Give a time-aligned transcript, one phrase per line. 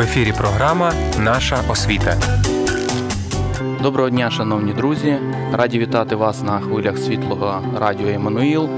[0.00, 2.16] В ефірі програма Наша освіта.
[3.82, 5.18] Доброго дня, шановні друзі.
[5.52, 8.68] Раді вітати вас на хвилях світлого радіо Еммануїл.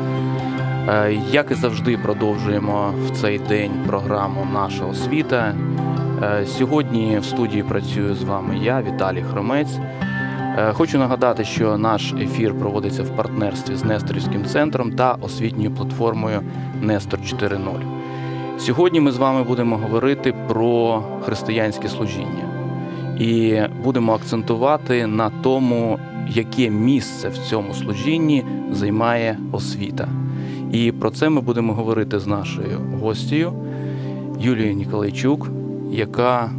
[0.88, 5.54] Е, Як і завжди, продовжуємо в цей день програму Наша освіта.
[6.22, 9.78] Е, Сьогодні в студії працюю з вами я, Віталій Хромець.
[10.58, 16.40] Е, Хочу нагадати, що наш ефір проводиться в партнерстві з Несторівським центром та освітньою платформою
[16.80, 18.01] Нестор 4.0.
[18.58, 22.48] Сьогодні ми з вами будемо говорити про християнське служіння
[23.18, 30.08] і будемо акцентувати на тому, яке місце в цьому служінні займає освіта.
[30.72, 33.52] І про це ми будемо говорити з нашою гостею
[34.40, 35.50] Юлією Ніколайчук,
[35.90, 36.50] яка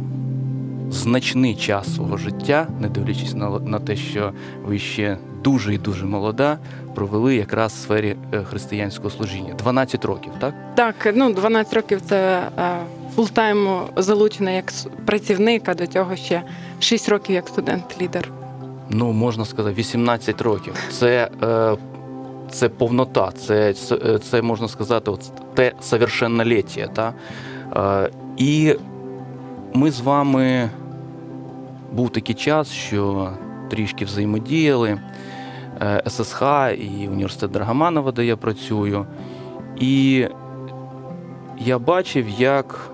[0.90, 4.32] значний час свого життя, не дивлячись на те, що
[4.66, 6.58] ви ще дуже і дуже молода,
[6.94, 9.54] провели якраз в сфері е, християнського служіння.
[9.54, 10.54] 12 років, так?
[10.74, 12.76] Так, ну 12 років це е,
[13.16, 16.42] full-time залучена як с- працівник, а до цього ще
[16.80, 18.28] 6 років як студент-лідер.
[18.90, 20.74] Ну, можна сказати, 18 років.
[20.90, 21.76] Це, е,
[22.50, 23.74] це повнота, це,
[24.18, 26.86] це, можна сказати, от те совершенноліття.
[26.94, 27.12] Та?
[28.36, 28.74] І
[29.74, 30.70] ми з вами
[31.92, 33.30] був такий час, що
[33.70, 35.00] трішки взаємодіяли.
[35.82, 36.42] Е, ССХ
[36.78, 39.06] і університет Драгоманова, де я працюю.
[39.76, 40.26] І
[41.58, 42.90] я бачив, як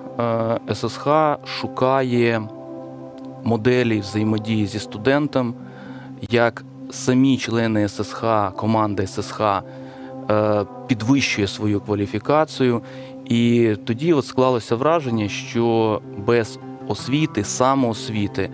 [0.69, 1.09] е, ССХ
[1.45, 2.43] шукає
[3.45, 5.55] моделі взаємодії зі студентом,
[6.31, 8.25] як самі члени ССХ,
[8.57, 12.83] команда ССХ е, підвищує свою кваліфікацію.
[13.25, 16.59] І тоді от склалося враження, що без
[16.89, 18.51] освіти, самоосвіти,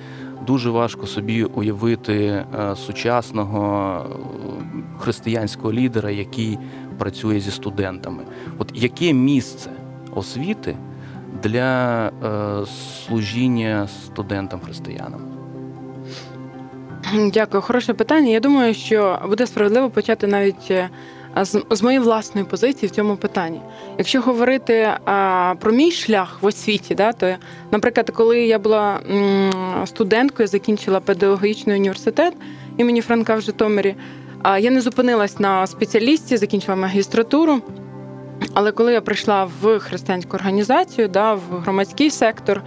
[0.47, 6.59] дуже важко собі уявити е, сучасного е, християнського лідера, який
[6.99, 8.23] працює зі студентами.
[8.59, 9.71] От яке місце
[10.15, 10.77] освіти
[11.43, 12.67] для е,
[13.07, 15.21] служіння студентам-християнам?
[17.33, 18.31] Дякую, хороше питання.
[18.31, 20.73] Я думаю, що буде справедливо почати навіть
[21.43, 23.61] з, з моєї власної позиції в цьому питанні.
[23.99, 27.35] Якщо говорити а, про мій шлях в освіті, да, то,
[27.71, 29.51] наприклад, коли я була м,
[29.85, 32.35] студенткою, закінчила педагогічний університет
[32.77, 33.95] імені Франка в Житомирі,
[34.59, 37.61] я не зупинилась на спеціалісті, закінчила магістратуру.
[38.55, 42.63] Але коли я прийшла в християнську організацію, да, в громадський сектор,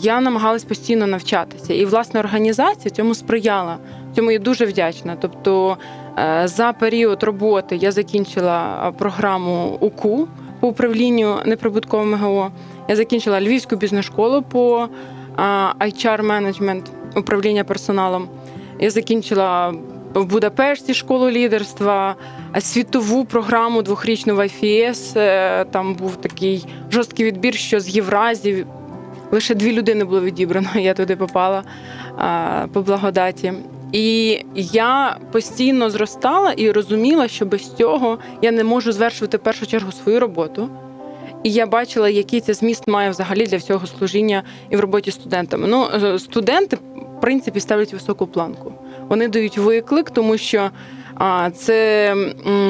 [0.00, 1.74] я намагалась постійно навчатися.
[1.74, 3.78] І власне організація цьому сприяла.
[4.14, 5.16] Цьому я дуже вдячна.
[5.20, 5.76] Тобто
[6.18, 10.28] е, за період роботи я закінчила програму УКУ
[10.60, 12.50] по управлінню неприбутковим ГО.
[12.88, 14.88] Я закінчила Львівську бізнес-школу по
[15.80, 18.28] HR менеджмент управління персоналом.
[18.80, 19.74] Я закінчила
[20.14, 22.16] в Будапешті школу лідерства,
[22.60, 25.18] світову програму двохрічну в IFS.
[25.18, 28.66] Е, Там був такий жорсткий відбір, що з Євразії
[29.30, 30.68] лише дві людини було відібрано.
[30.74, 31.62] Я туди попала
[32.72, 33.52] по благодаті.
[33.92, 39.66] І я постійно зростала і розуміла, що без цього я не можу звершувати в першу
[39.66, 40.68] чергу свою роботу.
[41.42, 45.68] І я бачила, який це зміст має взагалі для всього служіння і в роботі студентами.
[45.68, 48.74] Ну, е, студенти, в принципі, ставлять високу планку.
[49.08, 50.70] Вони дають виклик, тому що
[51.14, 52.14] а, це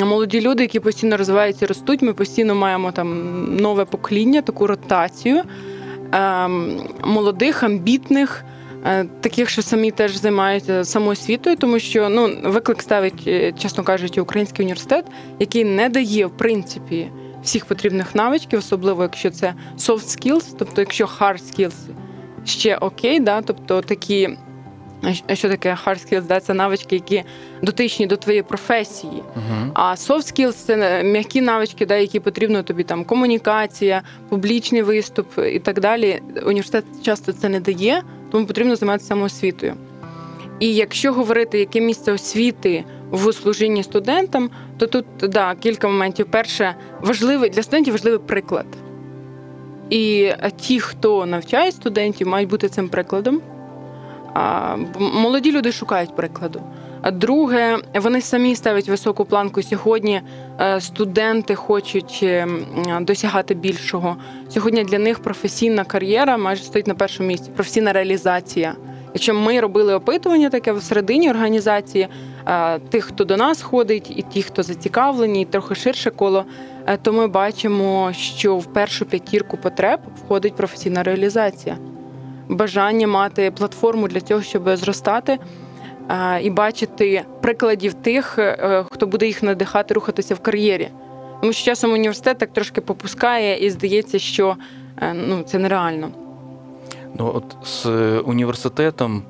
[0.05, 2.03] молоді люди, які постійно розвиваються і ростуть.
[2.03, 5.43] Ми постійно маємо там нове покоління, таку ротацію
[6.13, 8.45] ем, молодих, амбітних.
[8.87, 14.21] е, Таких, що самі теж займаються самоосвітою, тому що ну виклик ставить, е, чесно кажучи,
[14.21, 15.05] український університет,
[15.39, 17.11] який не дає в принципі
[17.43, 21.75] всіх потрібних навичків, особливо якщо це soft skills, тобто якщо hard skills
[22.45, 24.39] ще окей, да, тобто такі,
[25.33, 27.25] що таке hard skills, да, це навички, які
[27.63, 29.13] дотичні до твоєї професії.
[29.13, 29.71] Угу.
[29.75, 35.59] А soft skills– це м'які навички, да, які потрібно тобі там комунікація, публічний виступ і
[35.59, 36.23] так далі.
[36.47, 39.75] Університет часто це не дає, тому потрібно займатися самоосвітою.
[40.61, 46.27] І якщо говорити, яке місце освіти в служінні студентам, то тут да, кілька моментів.
[46.31, 48.67] Перше, важливий для студентів важливий приклад.
[49.91, 53.41] І ті, хто навчає студентів, мають бути цим прикладом.
[54.35, 56.63] А молоді люди шукають прикладу.
[57.03, 59.63] А друге, вони самі ставлять високу планку.
[59.63, 60.23] Сьогодні
[60.61, 62.49] е, студенти хочуть е,
[63.01, 64.17] досягати більшого.
[64.49, 68.75] Сьогодні для них професійна кар'єра майже стоїть на першому місці, професійна реалізація.
[69.15, 72.09] Якщо ми робили опитування таке всередині організації,
[72.89, 76.45] тих, хто до нас ходить, і ті, хто зацікавлені, і трохи ширше коло,
[76.87, 81.79] е, то ми бачимо, що в першу п'ятірку потреб входить професійна реалізація.
[82.49, 85.39] Бажання мати платформу для цього, щоб зростати
[86.09, 90.89] е, і бачити прикладів тих, е, хто буде їх надихати рухатися в кар'єрі.
[91.41, 94.57] Тому що часом університет так трошки попускає і здається, що
[95.03, 96.09] е, ну, це нереально.
[97.15, 99.23] Ну, от з е, університетом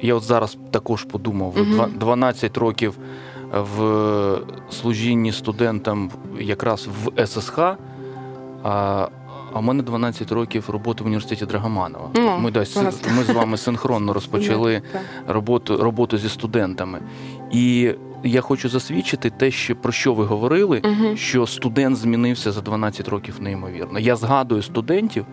[0.00, 1.54] я от зараз також подумав.
[1.54, 2.98] Два- 12 років
[3.52, 4.38] в
[4.70, 6.10] служінні студентам
[6.40, 7.76] якраз в ССХ, а,
[9.52, 12.10] а в мене 12 років роботи в університеті Драгоманова.
[12.14, 13.02] Ну, ми, клас.
[13.16, 14.82] ми з вами синхронно розпочали
[15.28, 17.00] роботу, роботу зі студентами.
[17.52, 17.90] І
[18.24, 21.16] я хочу засвідчити те, що, про що ви говорили, Мгм.
[21.16, 23.98] що студент змінився за 12 років неймовірно.
[23.98, 25.26] Я згадую студентів,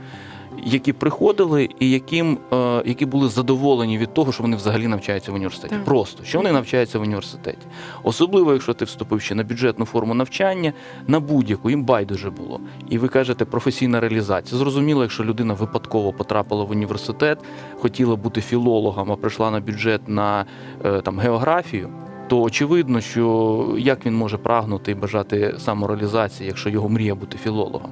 [0.63, 5.35] які приходили і яким, е, які були задоволені від того, що вони взагалі навчаються в
[5.35, 5.75] університеті.
[5.75, 5.85] Так.
[5.85, 7.67] Просто що вони навчаються в університеті.
[8.03, 10.73] Особливо, якщо ти вступив ще на бюджетну форму навчання,
[11.07, 12.59] на будь-яку їм байдуже було.
[12.89, 14.59] І ви кажете професійна реалізація.
[14.59, 17.39] Зрозуміло, якщо людина випадково потрапила в університет,
[17.79, 20.45] хотіла бути філологом, а прийшла на бюджет на
[20.85, 21.89] е, там географію.
[22.27, 27.91] То очевидно, що як він може прагнути і бажати самореалізації, якщо його мрія бути філологом.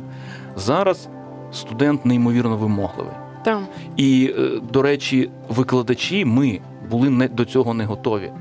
[0.56, 1.10] Зараз
[1.52, 3.14] студент неймовірно вимогливий.
[3.44, 3.68] Там
[3.98, 6.60] І, е, до речі, викладачі ми
[6.92, 8.32] були не до цього не готові.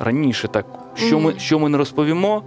[0.00, 2.42] Раніше так, що ми, що ми не розповімо,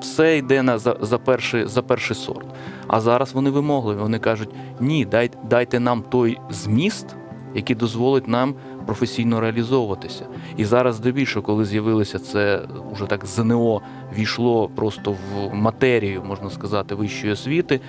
[0.00, 2.46] все йде на за, за, перший, за перший сорт.
[2.88, 3.98] А зараз вони вимогливі.
[3.98, 4.48] Вони кажуть:
[4.80, 7.16] ні, дай, дайте нам той зміст,
[7.54, 8.54] який дозволить нам
[8.86, 10.26] професійно реалізовуватися.
[10.56, 13.80] І зараз здебільшого, коли з'явилося це уже так ЗНО
[14.16, 17.80] війшло просто в матерію, можна сказати, вищої освіти,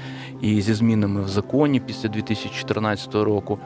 [0.42, 3.60] і зі змінами в законі після 2014 року.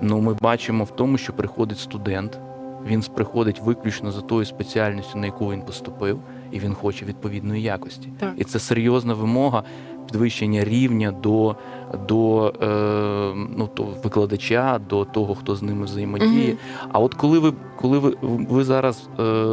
[0.00, 2.40] Ну, ми бачимо в тому, що приходить студент.
[2.86, 6.20] Він приходить виключно за тою спеціальністю, на яку він поступив,
[6.52, 8.08] і він хоче відповідної якості.
[8.18, 8.32] Так.
[8.36, 9.62] І це серйозна вимога
[10.06, 11.56] підвищення рівня до,
[12.08, 12.66] до е,
[13.56, 16.48] ну, то викладача, до того, хто з ними взаємодіє.
[16.48, 16.58] Мгм.
[16.92, 19.44] А от коли ви, коли ви, ви зараз е,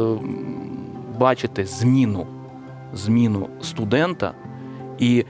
[1.18, 2.26] бачите зміну,
[2.92, 4.32] зміну студента,
[4.98, 5.24] і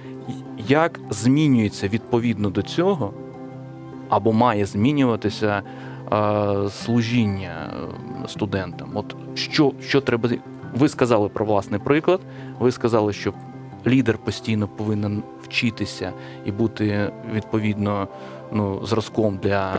[0.68, 3.12] як змінюється відповідно до цього,
[4.08, 5.62] або має змінюватися
[6.12, 7.72] е, служіння
[8.26, 8.90] студентам?
[8.94, 10.30] От що, що треба.
[10.78, 12.20] Ви сказали про власний приклад,
[12.58, 13.32] ви сказали, що
[13.86, 16.12] лідер постійно повинен вчитися
[16.44, 18.08] і бути відповідно
[18.52, 19.76] ну, зразком для,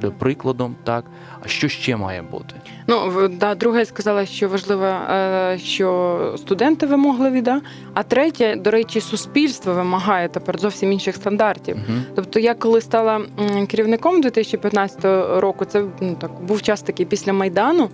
[0.00, 0.76] для прикладом.
[0.84, 1.04] Так.
[1.44, 2.54] А що ще має бути?
[2.86, 7.60] Ну, да, друге, я сказала, що важливо, е, що студенти вимогливі, да?
[7.94, 11.76] а третє, до речі, суспільство вимагає тепер зовсім інших стандартів.
[11.76, 11.98] Угу.
[12.14, 13.20] Тобто, я коли стала
[13.68, 15.04] керівником 2015
[15.40, 17.90] року, це ну, так, був час такий після Майдану,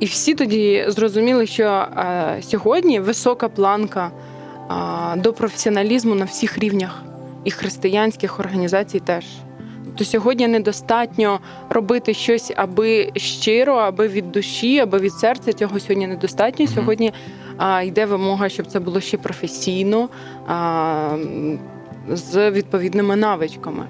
[0.00, 4.10] і всі тоді зрозуміли, що е, сьогодні висока планка
[5.16, 7.02] до професіоналізму на всіх рівнях,
[7.44, 9.24] і християнських організацій теж.
[9.84, 15.52] Тобто сьогодні недостатньо робити щось аби щиро, аби від душі, аби від серця.
[15.52, 16.66] Цього сьогодні недостатньо.
[16.66, 17.12] Сьогодні
[17.56, 20.08] а, йде вимога, щоб це було ще професійно
[20.46, 21.16] а,
[22.10, 23.86] з відповідними навичками.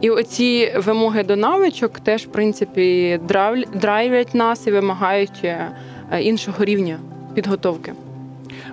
[0.00, 5.72] І оці вимоги до навичок теж, в принципі, драйв- драйвлять нас і вимагають е,
[6.20, 6.98] іншого рівня
[7.34, 7.92] підготовки.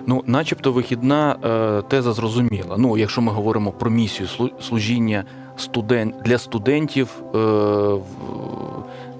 [0.06, 2.76] Ну, начебто, вихідна е, теза зрозуміла.
[2.78, 5.24] Ну, якщо ми говоримо про місію слу- служіння
[5.56, 7.38] студент для студентів, е,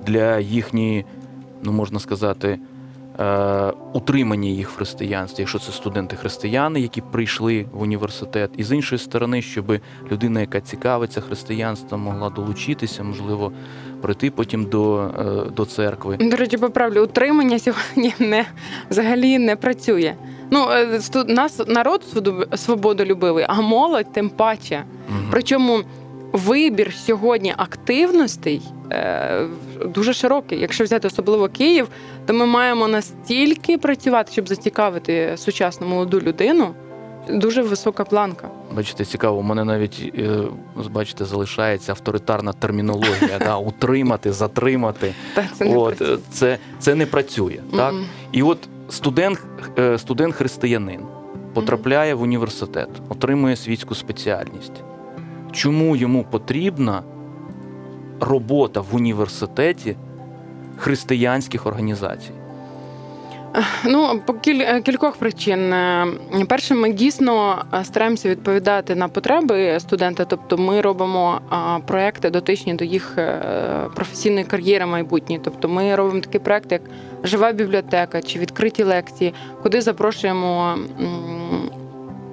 [0.07, 1.05] для їхньої,
[1.63, 2.59] ну можна сказати,
[3.21, 8.99] е, утримання їх в християнстві, якщо це студенти-християни, які прийшли в університет, і з іншої
[8.99, 9.79] сторони, щоб
[10.13, 13.53] людина, яка цікавиться християнством, могла долучитися, можливо,
[14.01, 15.11] прийти потім до,
[15.47, 16.17] е, до церкви.
[16.17, 18.47] До речі, поправлю, утримання сьогодні не
[18.91, 20.15] взагалі не працює.
[20.51, 22.05] Ну, е, сту- нас народ
[22.57, 24.85] свободолюбивий, а молодь тим паче.
[25.09, 25.29] Мгм.
[25.31, 25.81] Причому
[26.33, 28.63] вибір сьогодні активностей
[28.93, 29.41] е,
[29.85, 30.61] дуже широкий.
[30.61, 31.89] Якщо взяти особливо Київ,
[32.27, 36.75] то ми маємо настільки працювати, щоб зацікавити сучасну молоду людину.
[37.31, 38.49] Дуже висока планка.
[38.77, 40.29] Бачите, цікаво, у мене навіть е,
[40.91, 45.15] бачите, залишається авторитарна термінологія, да, утримати, затримати.
[45.35, 46.15] Та це не От, працює.
[46.15, 47.59] е, це, це не працює.
[47.77, 47.95] Так?
[48.33, 49.41] І от студент,
[49.79, 51.01] е, студент християнин
[51.55, 54.83] потрапляє в університет, отримує світську спеціальність.
[55.53, 57.03] Чому йому потрібна
[58.21, 59.97] робота в університеті
[60.77, 62.33] християнських організацій?
[63.85, 65.73] Ну, по е, кількох причин.
[65.73, 66.07] Е,
[66.49, 71.41] Перше, ми дійсно е, стараємося відповідати на потреби студента, тобто ми робимо
[71.87, 73.19] проекти дотичні до їх
[73.95, 75.41] професійної кар'єри майбутньої.
[75.45, 76.83] Тобто ми робимо такий проект, як
[77.25, 80.79] жива бібліотека чи відкриті лекції, куди запрошуємо.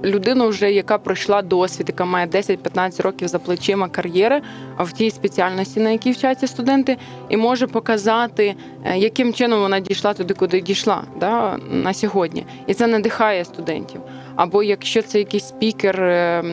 [0.03, 4.41] М, Людину, вже яка пройшла досвід, яка має 10-15 років за плечима кар'єри
[4.79, 6.97] в тій спеціальності, на якій вчаться студенти,
[7.29, 12.45] і може показати, е, яким чином вона дійшла туди, куди дійшла да, на сьогодні.
[12.67, 14.01] І це надихає студентів.
[14.35, 16.43] або якщо це якийсь спікер е,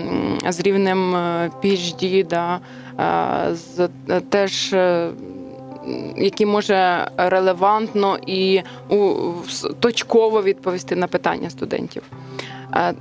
[0.49, 1.15] з рівнем
[1.63, 2.61] PhD, да,
[3.51, 4.75] е, з е, теж.
[6.17, 8.63] Який може релевантно і
[9.81, 12.03] точково відповісти на питання студентів.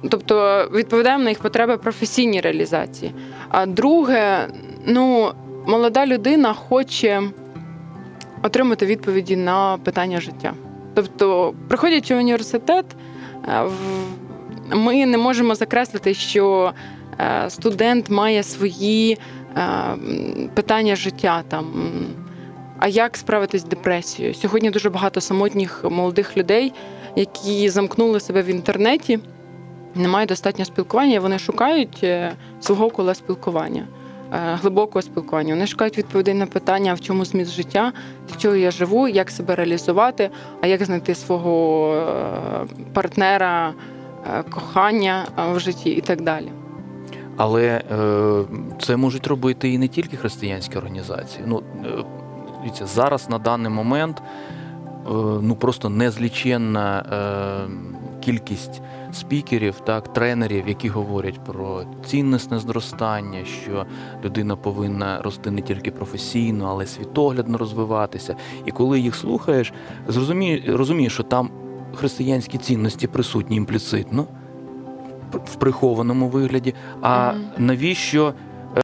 [0.10, 3.13] Тобто відповідаємо на їх потреби професійній реалізації.
[3.50, 4.48] А друге,
[4.86, 5.32] ну,
[5.68, 7.22] молода людина хоче
[8.44, 10.54] отримати відповіді на питання життя.
[10.94, 12.86] Тобто, приходячи в університет,
[13.48, 13.63] е,
[14.75, 16.74] ми не можемо закреслити, що
[17.20, 19.18] е, студент має свої
[19.58, 19.62] е,
[20.54, 21.66] питання життя там.
[22.80, 24.34] А як справитись з депресією?
[24.34, 26.74] Сьогодні дуже багато самотніх молодих людей,
[27.16, 29.20] які замкнули себе в інтернеті,
[29.95, 33.88] не мають достатньо спілкування, вони шукають е, свого кола спілкування,
[34.33, 35.53] е, глибокого спілкування.
[35.53, 37.93] Вони шукають відповідей на питання, в чому зміст життя,
[38.29, 40.29] для чого я живу, як себе реалізувати,
[40.62, 43.74] а як знайти свого е, партнера,
[44.50, 46.51] кохання в житті і так далі.
[47.38, 47.81] Але
[48.79, 51.43] це можуть робити і не тільки християнські організації.
[51.48, 51.63] Ну,
[52.60, 54.21] дивіться, зараз на даний момент
[55.41, 57.05] ну просто незліченна
[58.21, 58.81] кількість
[59.15, 63.86] спікерів, так, тренерів, які говорять про цінностне зростання, що
[64.25, 68.36] людина повинна рости не тільки професійно, але й світоглядно розвиватися.
[68.65, 69.74] І коли їх слухаєш,
[70.08, 71.50] зрозумієш, розумієш, що там
[71.96, 74.27] християнські цінності присутні імпліцитно
[75.46, 76.74] в прихованому вигляді.
[77.01, 78.34] А навіщо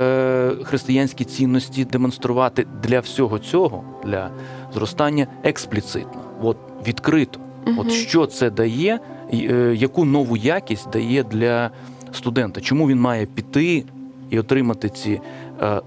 [0.01, 4.29] е, християнські цінності демонструвати для всього цього, для
[4.73, 6.57] зростання експліцитно, от
[6.87, 7.39] відкрито?
[7.77, 8.99] От що це дає,
[9.73, 11.71] яку нову якість дає для
[12.11, 12.61] студента?
[12.61, 13.83] Чому він має піти
[14.29, 15.21] і отримати ці
[15.61, 15.81] е,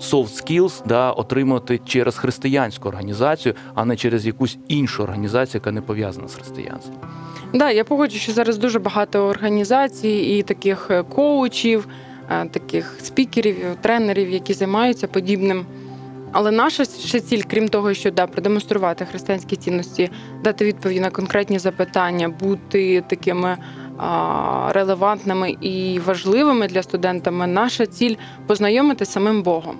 [0.00, 5.80] soft skills, да, отримати через християнську організацію, а не через якусь іншу організацію, яка не
[5.80, 6.96] пов'язана з християнством?
[7.54, 11.88] Да, я погоджу, що зараз дуже багато організацій і таких е, коучів,
[12.30, 15.66] е, таких спікерів, тренерів, які займаються подібним.
[16.32, 20.10] Але наша ще ціль, крім того, що да, продемонструвати християнські цінності,
[20.44, 23.56] дати відповіді на конкретні запитання, бути такими
[23.98, 28.14] а, релевантними і важливими для студентами, наша ціль
[28.46, 29.76] познайомити з самим Богом.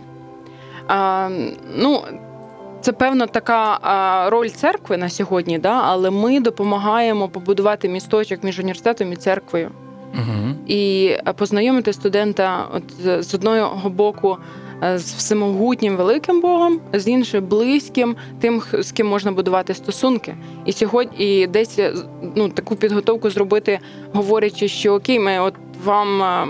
[0.89, 1.29] А,
[1.77, 2.01] ну,
[2.81, 5.81] це певно така а, роль церкви на сьогодні, да?
[5.85, 9.71] але ми допомагаємо побудувати місточок між університетом і церквою
[10.15, 10.55] Угу.
[10.67, 12.83] і познайомити студента от
[13.25, 14.37] з- одного боку
[14.83, 20.37] з всемогутнім великим Богом, з іншого близьким, тим, з ким можна будувати стосунки.
[20.65, 21.93] І сьогодні і десь е,
[22.35, 23.79] ну, таку підготовку зробити,
[24.13, 25.55] говорячи, що окей, ми от
[25.85, 26.23] вам.
[26.23, 26.47] е,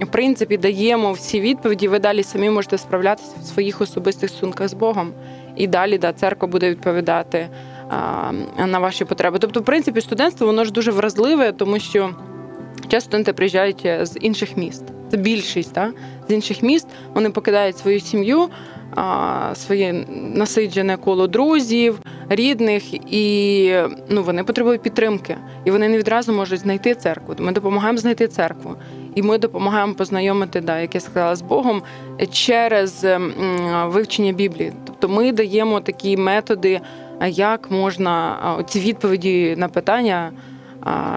[0.00, 4.74] В принципі, даємо всі відповіді, ви далі самі можете справлятися в своїх особистих стосунках з
[4.74, 5.12] Богом.
[5.56, 7.48] І далі да, церква буде відповідати
[7.88, 8.32] а,
[8.66, 9.38] на ваші потреби.
[9.38, 12.10] Тобто, в принципі, студентство воно ж дуже вразливе, тому що
[12.88, 14.84] часто студенти приїжджають е, з інших міст.
[15.12, 15.94] Це більшість, так?
[16.28, 16.86] з інших міст.
[17.14, 18.48] Вони покидають свою сім'ю,
[19.54, 20.04] своє
[20.34, 23.74] насиджене коло друзів, рідних, і
[24.08, 25.36] ну, вони потребують підтримки.
[25.64, 27.34] І вони не відразу можуть знайти церкву.
[27.38, 28.74] Ми допомагаємо знайти церкву.
[29.14, 31.82] І ми допомагаємо познайомити, да, як я сказала, з Богом
[32.30, 33.06] через
[33.84, 34.72] вивчення Біблії.
[34.84, 36.80] Тобто ми даємо такі методи,
[37.26, 38.38] як можна
[38.68, 40.32] ці відповіді на питання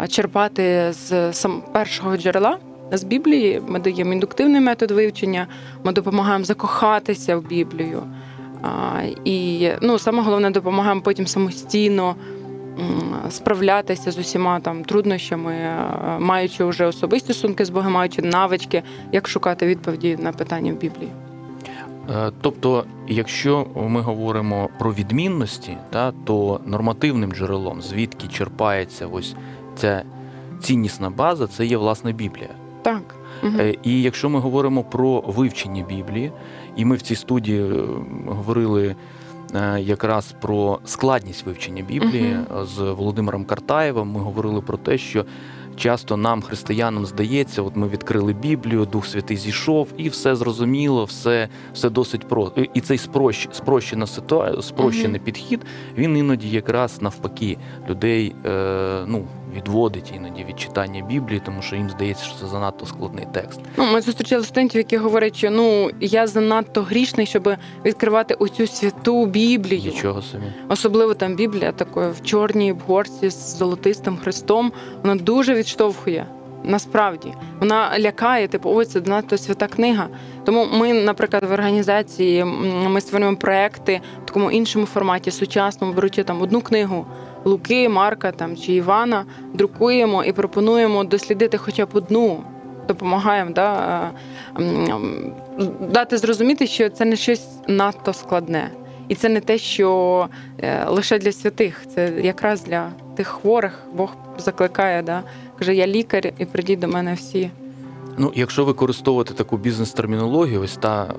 [0.09, 1.33] черпати з
[1.73, 2.57] першого джерела.
[2.91, 5.47] З Біблії ми даємо індуктивний метод вивчення,
[5.83, 8.03] ми допомагаємо закохатися в Біблію.
[9.25, 12.15] І ну, саме головне, допомагаємо потім самостійно
[13.29, 15.79] справлятися з усіма там труднощами, е,
[16.19, 21.11] маючи вже особисті стосунки з Богом, маючи навички, як шукати відповіді на питання в Біблії.
[22.09, 29.35] Е, Тобто, якщо ми говоримо про відмінності, та, то нормативним джерелом, звідки черпається ось
[29.75, 30.03] ця
[30.61, 32.49] ціннісна база, це є власне Біблія.
[32.85, 33.15] Так.
[33.43, 36.31] Е, І якщо ми говоримо про вивчення Біблії,
[36.75, 37.83] і ми в цій студії е,
[38.27, 38.95] говорили
[39.55, 45.25] е, якраз про складність вивчення Біблії з Володимиром Картаєвим, ми говорили про те, що
[45.77, 51.49] часто нам, християнам, здається, от ми відкрили Біблію, Дух Святий зійшов, і все зрозуміло, все,
[51.73, 52.61] все досить просто.
[52.73, 55.61] І цей спрощ, спрощена ситуація, спрощений підхід,
[55.97, 57.57] він іноді якраз навпаки
[57.89, 62.85] людей е, ну, відводить іноді від читання Біблії, тому що їм здається, що це занадто
[62.85, 63.59] складний текст.
[63.77, 67.49] Ну, ми зустрічали студентів, які говорять, що ну я занадто грішний, щоб
[67.85, 69.91] відкривати оцю святу Біблію.
[69.91, 70.43] Нічого собі.
[70.69, 74.71] Особливо там Біблія такою в чорній обгорці з золотистим хрестом.
[75.03, 76.25] Вона дуже відштовхує.
[76.63, 80.07] Насправді вона лякає, типу, ой, це надто свята книга.
[80.43, 82.43] Тому ми, наприклад, в організації
[82.87, 87.05] ми створюємо проекти в такому іншому форматі, сучасному, беручи там одну книгу
[87.45, 92.43] Луки, Марка там чи Івана, друкуємо і пропонуємо дослідити хоча б одну.
[92.87, 94.11] Допомагаємо да,
[94.59, 94.93] е,
[95.79, 98.69] дати зрозуміти, що це не щось надто складне.
[99.07, 100.29] І це не те, що
[100.59, 103.83] е, лише для святих, це якраз для тих хворих.
[103.93, 105.23] Бог закликає, да,
[105.59, 107.49] каже, я лікар, і прийдіть до мене всі.
[108.17, 111.11] Ну, якщо використовувати таку бізнес-термінологію, ось та е,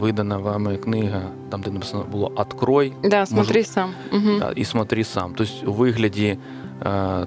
[0.00, 3.90] видана вами книга, там де написано було «Открой», Да, смотри сам.
[4.12, 4.38] Угу.
[4.38, 5.32] да, і смотри сам.
[5.36, 6.36] Тобто у вигляді е,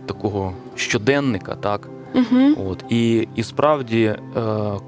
[0.05, 1.89] такого щоденника, так.
[2.13, 2.69] Угу.
[2.69, 4.19] От і, і справді, е,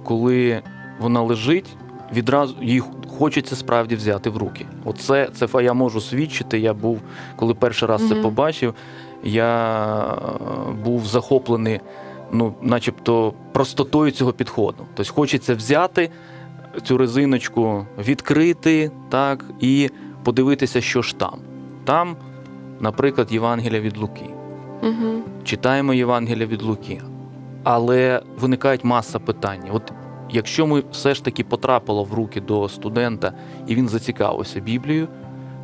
[0.04, 0.62] коли
[1.00, 1.68] вона лежить,
[2.14, 2.84] відразу її
[3.20, 4.66] хочеться справді взяти в руки.
[4.86, 6.60] Оце це я можу свідчити.
[6.60, 7.02] Я був,
[7.36, 8.74] коли перший раз це побачив,
[9.26, 11.80] я е, був захоплений,
[12.32, 14.86] ну, начебто, простотою цього підходу.
[14.94, 16.10] Тобто хочеться взяти
[16.84, 19.90] цю резиночку, відкрити, так, і
[20.24, 21.40] подивитися, що ж там.
[21.84, 22.16] Там,
[22.80, 24.30] наприклад, Євангелія від Луки
[24.84, 25.22] Угу.
[25.44, 27.02] читаємо Євангелія від Луки.
[27.64, 29.62] Але виникають маса питань.
[29.72, 29.94] От
[30.30, 33.34] якщо ми все ж таки потрапило в руки до студента
[33.68, 35.08] і він зацікавився Біблією,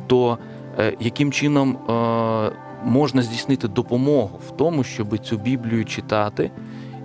[0.06, 0.38] то
[0.78, 2.52] е, яким чином е,
[2.84, 6.50] можна здійснити допомогу в тому, щоб цю Біблію читати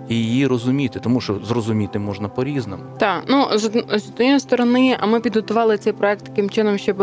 [0.08, 1.00] і її розуміти?
[1.00, 2.82] Тому що зрозуміти можна по-різному.
[2.98, 7.02] Так, ну з, од- з однієї сторони, а ми підготували цей проект таким чином, щоб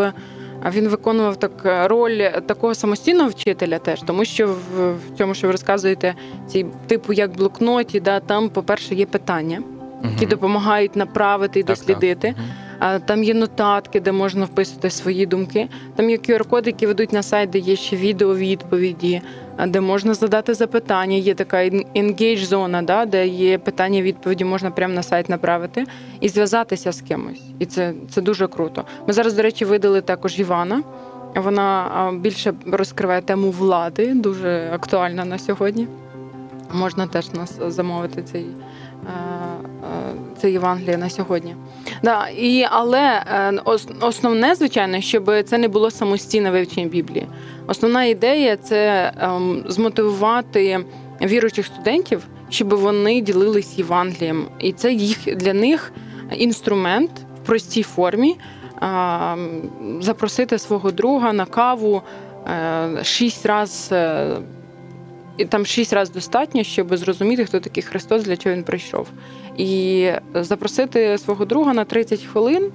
[0.72, 5.48] він виконував так е, роль такого самостійного вчителя, теж тому, що в, в цьому, що
[5.48, 6.15] ви розказуєте,
[6.48, 9.62] ці типу як блокноті, да там, по-перше, є питання,
[10.03, 10.29] які Мгм.
[10.29, 12.27] допомагають направити і дослідити.
[12.27, 12.38] так.
[12.38, 12.46] Мгм.
[13.05, 15.70] Там є нотатки, де можна вписувати свої думки.
[15.96, 19.22] Там є QR-коди, які ведуть на сайт, де є ще відео-відповіді,
[19.67, 21.15] де можна задати запитання.
[21.15, 25.86] Є така engage зона, да, де є питання, відповіді, можна прямо на сайт направити
[26.20, 27.41] і зв'язатися з кимось.
[27.60, 28.84] І це, це дуже круто.
[29.08, 30.84] Ми зараз, до речі, видали також Івана.
[31.36, 35.88] Вона більше розкриває тему влади, дуже актуальна на сьогодні.
[36.74, 38.46] Можна теж нас замовити цей,
[40.43, 41.55] е, е, Євангеліє на сьогодні.
[42.03, 43.53] Да, і, але е,
[44.01, 47.27] основне, звичайно, щоб це не було самостійне вивчення Біблії.
[47.67, 50.85] Основна ідея це ем, змотивувати
[51.21, 54.45] віруючих студентів, щоб вони ділились Євангелієм.
[54.59, 55.91] І це їх для них
[56.37, 57.11] інструмент
[57.43, 58.35] в простій формі
[58.81, 59.61] ем,
[60.01, 62.01] запросити свого друга на каву
[62.48, 63.98] е, шість разів.
[65.37, 69.07] І там шість разів достатньо, щоб зрозуміти, хто такий Христос, для чого він прийшов.
[69.57, 72.71] І запросити свого друга на 30 хвилин,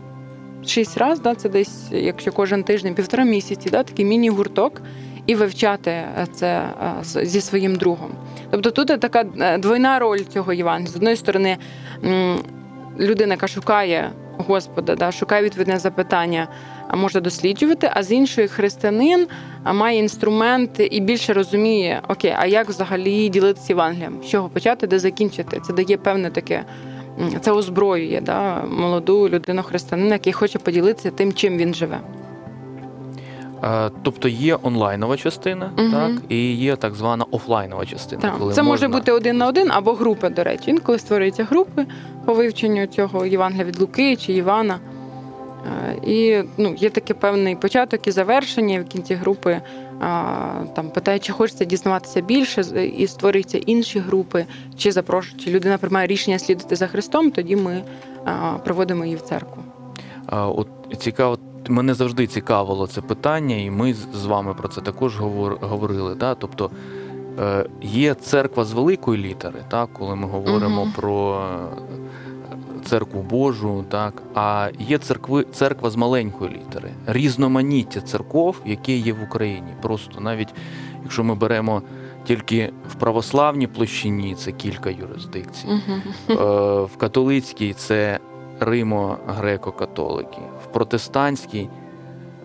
[0.67, 4.83] шість разів, да, це десь, якщо кожен тиждень, півтора місяці, да, такий міні-гурток,
[5.27, 6.65] і вивчати це
[7.23, 8.11] зі своїм другом.
[8.51, 10.93] Тобто тут така е, двойна роль цього Євангелія.
[10.93, 11.57] З одної сторони,
[12.99, 16.49] людина, яка шукає Господа, да, шукає відповідне запитання,
[16.89, 19.27] а може досліджувати, а з іншої християнин
[19.65, 24.23] має інструмент і більше розуміє, окей, а як взагалі ділитися Євангелієм?
[24.23, 25.61] З чого почати, де закінчити?
[25.67, 26.65] Це дає певне таке.
[27.41, 32.01] Це озброює да, молоду людину християнина, який хоче поділитися тим, чим він живе.
[33.65, 35.93] Е, Тобто є онлайнова частина, Мгм.
[35.93, 38.23] так, і є так звана офлайнова частина.
[38.23, 38.39] Так.
[38.39, 40.71] коли Це може бути один на один або групи, до речі.
[40.71, 41.87] Інколи створюються групи
[42.27, 44.79] по вивченню цього Євангелія від Луки чи Івана.
[45.67, 48.81] Е, І ну, є такий певний початок і завершення.
[48.81, 49.61] В кінці групи
[50.75, 52.61] там питають, чи хочеться дізнаватися більше,
[52.97, 54.47] і створюються інші групи,
[54.79, 57.83] чи запрошують, чи людина приймає рішення слідувати за Христом, тоді ми
[58.65, 59.63] проводимо її в церкву.
[60.31, 60.69] От
[60.99, 61.39] цікаво,
[61.71, 66.15] мене завжди цікавило це питання, і ми з- вами про це також говор- говорили.
[66.15, 66.35] Да?
[66.35, 66.71] Тобто
[67.41, 70.93] е, є церква з великої літери, так, коли ми говоримо Мгм.
[70.97, 78.97] про е, церкву Божу, так, а є церкви, церква з маленької літери, різноманіття церков, які
[78.99, 79.69] є в Україні.
[79.83, 80.49] Просто навіть
[81.03, 81.83] якщо ми беремо
[82.25, 85.67] тільки в православній площині, це кілька юрисдикцій.
[86.31, 86.35] Е,
[86.81, 88.19] В католицькій це
[88.61, 90.41] Римо-греко-католики,
[90.73, 91.69] протестантській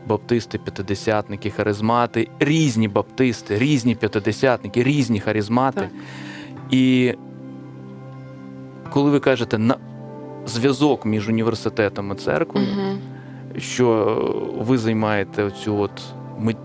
[0.07, 5.81] баптисти, п'ятидесятники, харизмати, різні баптисти, різні п'ятидесятники, різні харизмати.
[5.81, 5.89] Так.
[6.71, 7.13] І
[8.93, 9.75] коли ви кажете на
[10.45, 12.99] зв'язок між університетом і церквою, Мгм.
[13.57, 14.17] що
[14.59, 16.01] ви займаєте оцю от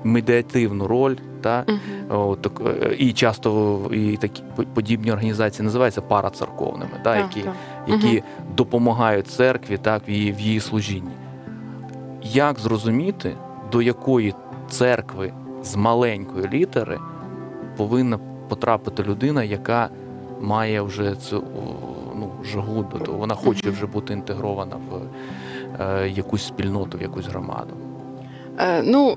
[0.05, 1.79] медіативну роль, та Мгм.
[2.09, 2.51] От,
[2.99, 4.43] і часто і такі
[4.75, 7.55] подібні організації називаються парацерковними, та, Так, які, так.
[7.87, 8.23] які
[8.57, 11.11] допомагають церкві так, в, її, в її служінні.
[12.23, 13.37] Як зрозуміти,
[13.73, 14.35] до якої
[14.69, 16.99] церкви з маленької літери
[17.77, 19.89] повинна потрапити людина, яка
[20.41, 21.45] має вже цю
[22.15, 25.01] ну, жагу до того, вона хоче вже бути інтегрована в
[25.83, 27.75] е, якусь спільноту, в якусь громаду.
[28.59, 29.17] Е, ну,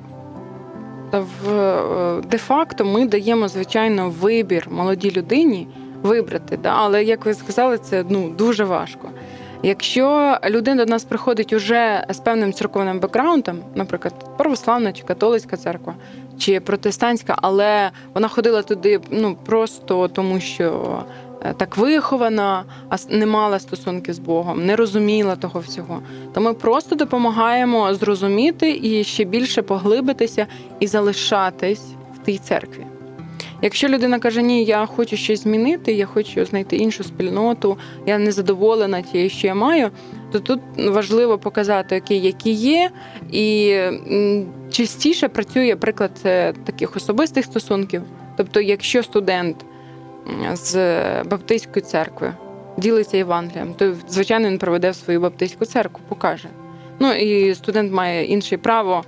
[1.11, 5.67] в е, де-факто ми даємо звичайно вибір молодій людині
[6.03, 6.73] вибрати, да?
[6.77, 9.09] але як ви сказали, це ну дуже важко.
[9.65, 15.95] Якщо людина до нас приходить уже з певним церковним бекграундом, наприклад, православна чи католицька церква,
[16.37, 20.99] чи протестантська, але вона ходила туди ну просто тому, що
[21.41, 26.01] е, так вихована, а не мала стосунків з Богом, не розуміла того всього,
[26.33, 30.47] то ми просто допомагаємо зрозуміти і ще більше поглибитися
[30.79, 31.83] і залишатись
[32.15, 32.85] в тій церкві.
[33.63, 38.31] Якщо людина каже, ні, я хочу щось змінити, я хочу знайти іншу спільноту, я не
[38.31, 39.91] задоволена тією, що я маю,
[40.31, 42.91] то тут важливо показати, окей, які є,
[43.31, 43.75] і
[44.71, 48.01] частіше працює приклад е, таких особистих стосунків.
[48.37, 49.65] Тобто, якщо студент
[50.53, 50.73] з
[51.23, 52.33] баптистської церкви
[52.77, 56.47] ділиться Євангелієм, то звичайно він проведе в свою баптистську церкву, покаже.
[56.99, 59.03] Ну і студент має інше право.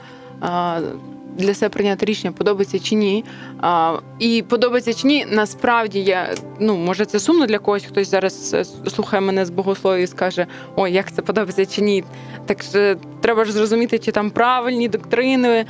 [1.35, 3.25] Для себе прийняти рішення, подобається чи ні.
[3.61, 7.85] А, і подобається чи ні, насправді я ну може це сумно для когось.
[7.85, 12.03] Хтось зараз е, слухає мене з богослов'я і скаже: ой, як це подобається чи ні.
[12.45, 15.65] Так ж треба ж зрозуміти, чи там правильні доктрини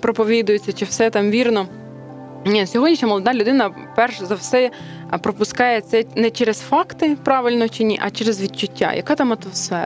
[0.00, 1.66] проповідуються, чи все там вірно.
[2.46, 4.70] Ні, сьогоднішня молода людина, перш за все,
[5.22, 8.92] пропускає це не через факти, правильно чи ні, а через відчуття.
[8.94, 9.36] Яка там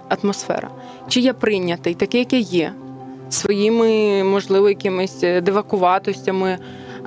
[0.09, 0.71] атмосфера?
[1.09, 2.73] Чи я прийнятий, такий, який є,
[3.31, 6.59] своїми, можливо, якимись е, дивакуватостями,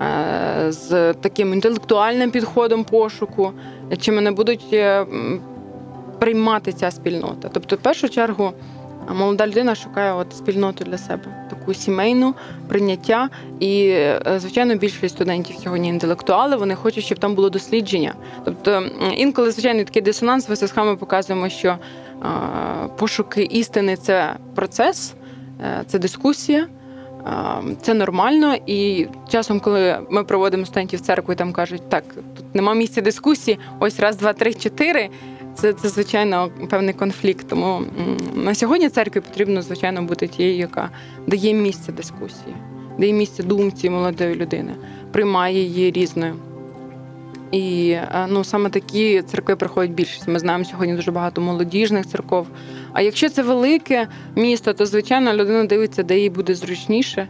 [0.02, 3.52] е, з таким інтелектуальним підходом пошуку,
[4.00, 5.06] чи мене будуть е,
[6.20, 7.50] приймати ця спільнота.
[7.54, 8.52] Тобто, в першу чергу,
[9.16, 12.34] молода людина шукає от спільноту для себе, таку сімейну
[12.68, 13.30] прийняття.
[13.60, 13.96] І,
[14.38, 18.14] звичайно, більшість студентів сьогодні інтелектуали, вони хочуть, щоб там було дослідження.
[18.46, 18.84] Тобто,
[19.18, 21.78] інколи, звичайно, такий дисонанс ми показуємо, що
[22.98, 25.14] пошуки істини це процес,
[25.88, 26.68] це дискусія.
[27.28, 32.04] е, Це нормально, і часом, коли ми проводимо студентів в церкву, там кажуть, так,
[32.36, 35.10] тут нема місця дискусії, ось раз, два, три, чотири.
[35.56, 37.48] Це, це звичайно певний конфлікт.
[37.50, 37.82] Тому
[38.36, 40.90] на сьогодні церкві потрібно, звичайно, бути тією, яка
[41.28, 42.56] дає місце дискусії,
[43.00, 44.76] дає місце думці молодої людини,
[45.12, 46.36] приймає її різною.
[47.52, 50.28] І е, ну, саме такі церкви приходять більшість.
[50.28, 52.48] Ми знаємо сьогодні дуже багато молодіжних церков.
[52.98, 57.28] А якщо це велике місто, то звичайно людина дивиться, де їй буде зручніше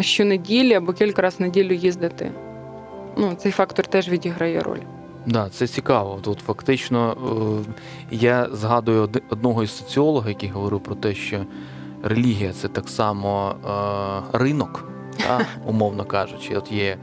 [0.00, 2.32] щонеділі або кілька разів в неділю їздити.
[3.16, 4.78] Ну, цей фактор теж відіграє роль.
[5.26, 6.18] Да, це цікаво.
[6.22, 7.16] Тут фактично
[7.60, 7.72] е,
[8.10, 11.46] я згадую одного із соціологів, який говорив про те, що
[12.02, 13.54] релігія це так само
[14.32, 14.84] е, ринок,
[15.16, 16.96] та, умовно кажучи, от є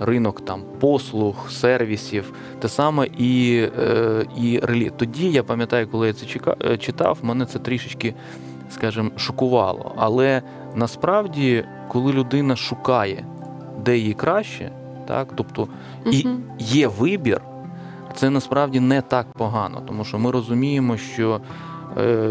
[0.00, 4.90] ринок там послуг, сервісів, те саме і, е, і релігія.
[4.90, 6.26] Тоді я пам'ятаю, коли я це
[6.64, 8.14] е, читав, мене це трішечки,
[8.70, 9.94] скажімо, шокувало.
[9.96, 10.42] Але
[10.74, 13.26] насправді, коли людина шукає,
[13.84, 14.72] де їй краще,
[15.06, 15.68] так, тобто
[16.10, 16.26] і
[16.58, 17.40] є вибір,
[18.14, 21.40] це насправді не так погано, тому що ми розуміємо, що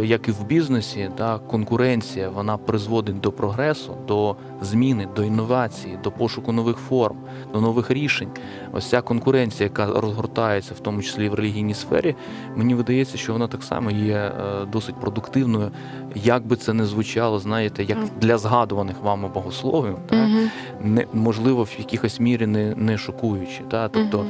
[0.03, 6.11] як і в бізнесі, да, конкуренція вона призводить до прогресу, до зміни, до інновації, до
[6.11, 7.17] пошуку нових форм,
[7.53, 8.27] до нових рішень.
[8.73, 12.15] Ось ця конкуренція, яка розгортається, в тому числі і в релігійній сфері,
[12.55, 14.31] мені видається, що вона так само є е,
[14.71, 15.71] досить продуктивною,
[16.15, 20.49] як би це не звучало, знаєте, як для згадуваних вами богословів, так, Мгм.
[20.81, 23.61] не можливо в якихось мірі не, не шокуючі.
[23.71, 23.87] Та?
[23.87, 24.25] Тобто.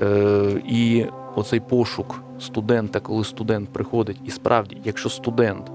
[0.00, 5.72] Е, і оцей пошук студента, коли студент приходить, і справді, якщо студент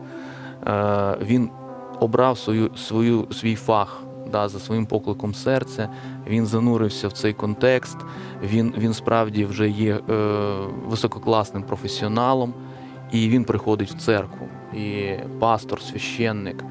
[0.68, 1.50] е, він
[2.00, 5.90] обрав свою, свою, свій фах да, за своїм покликом серця,
[6.28, 7.98] він занурився в цей контекст,
[8.44, 10.02] він, він справді вже є е,
[10.88, 12.54] висококласним професіоналом,
[13.12, 14.48] і він приходить в церкву.
[14.74, 16.64] І пастор, священник,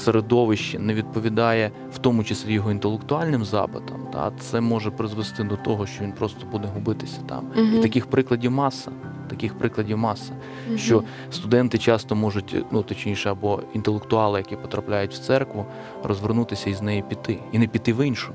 [0.00, 5.86] середовище не відповідає в тому числі його інтелектуальним запитам, та це може призвести до того,
[5.86, 7.46] що він просто буде губитися там.
[7.56, 7.78] Мгм.
[7.78, 8.90] І таких прикладів маса.
[9.30, 10.32] Таких прикладів маса.
[10.68, 10.78] Мгм.
[10.78, 15.66] Що студенти часто можуть, ну точніше, або інтелектуали, які потрапляють в церкву,
[16.02, 18.32] розвернутися і з неї піти, і не піти в іншу.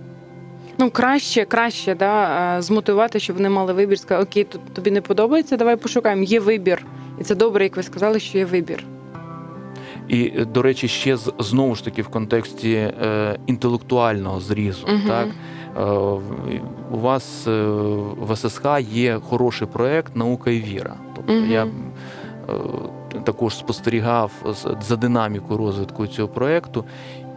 [0.77, 3.99] Ну, краще, краще, да, е, змотивувати, щоб вони мали вибір.
[3.99, 6.23] Сказати, окей, тобі не подобається, давай пошукаємо.
[6.23, 6.85] Є вибір.
[7.21, 8.83] І це добре, як ви сказали, що є вибір.
[10.07, 15.01] І е, до речі, ще знову ж таки в контексті е, інтелектуального зрізу, Мгм.
[15.07, 15.27] так
[15.77, 15.83] е,
[16.91, 17.63] у вас е,
[18.19, 20.95] в ССХ є хороший проект Наука і віра.
[21.15, 21.51] Тобто Мгм.
[21.51, 21.69] я е,
[23.23, 24.31] також спостерігав
[24.81, 26.85] за динамікою розвитку цього проекту.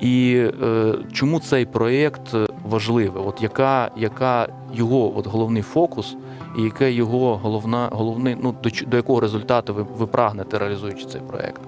[0.00, 2.34] І е, чому цей проєкт
[2.68, 3.22] важливий?
[3.26, 6.16] От яка, яка його от головний фокус,
[6.58, 11.20] і яке його головна, головний, ну до, до якого результату ви, ви прагнете, реалізуючи цей
[11.20, 11.60] проєкт?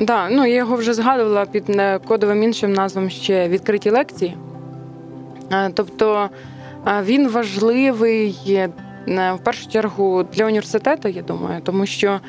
[0.00, 4.36] Да, ну я його вже згадувала під е, кодовим іншим назвом ще відкриті лекції.
[5.52, 6.28] Е, Тобто
[6.86, 8.36] е, він важливий
[9.06, 12.20] в першу чергу для університету, я думаю, тому що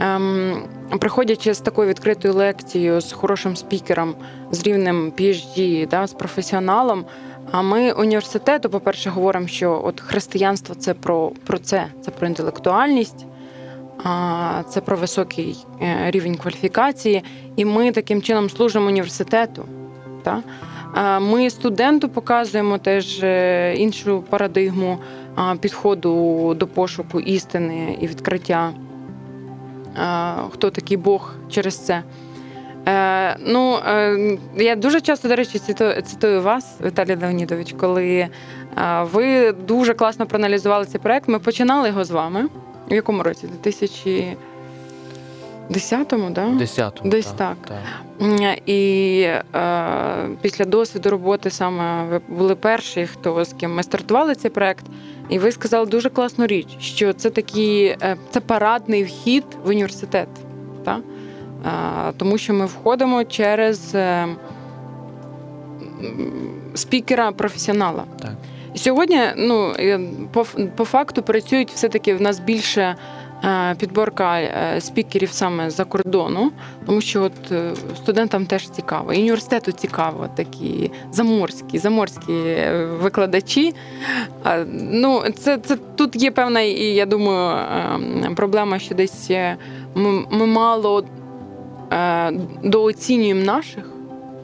[0.00, 0.62] ем,
[1.00, 4.14] приходячи з такою відкритою лекцією, з хорошим спікером,
[4.50, 7.04] з рівнем PhD, да, з професіоналом.
[7.50, 13.26] А ми університету, по-перше, говоримо, що от християнство це про, про це, це про інтелектуальність,
[14.68, 17.24] це про високий е, рівень кваліфікації,
[17.56, 19.64] і ми таким чином служимо університету.
[20.22, 20.42] Та?
[21.20, 24.98] Ми студенту показуємо теж е, іншу парадигму
[25.60, 28.72] підходу до пошуку істини і відкриття,
[30.50, 32.02] хто такий Бог через це.
[32.88, 33.78] Е, ну,
[34.56, 35.58] я дуже часто, до речі,
[36.04, 38.28] цитую, вас, Віталій Леонідович, коли
[39.12, 41.28] ви дуже класно проаналізували цей проект.
[41.28, 42.48] Ми починали його з вами.
[42.90, 43.46] В якому році?
[43.46, 46.48] У 2010-му, да?
[46.48, 47.10] Десятому.
[47.10, 47.56] Десь так.
[48.22, 49.20] М, І
[49.54, 54.84] е, після досвіду роботи саме ви були перші, хто з ким ми стартували цей проект.
[55.28, 60.28] І ви сказали дуже класну річ, що це такий, е, це парадний вхід в університет.
[60.84, 61.00] Та?
[61.66, 64.26] Е, тому що ми входимо через е,
[66.74, 68.04] спікера професіонала.
[68.22, 68.32] Так.
[68.76, 70.00] Сьогодні, ну е,
[70.32, 72.96] по, по факту працюють все-таки в нас більше
[73.44, 76.52] е, підборка е, спікерів саме за кордону,
[76.86, 77.52] тому що от
[77.96, 82.32] студентам теж цікаво, і університету цікаво такі заморські, заморські
[83.02, 83.74] викладачі.
[84.74, 87.58] Ну, це, це тут є певна, і я думаю,
[88.24, 89.30] е, проблема, що десь
[89.94, 91.04] ми, ми мало
[92.62, 93.90] дооцінюємо наших,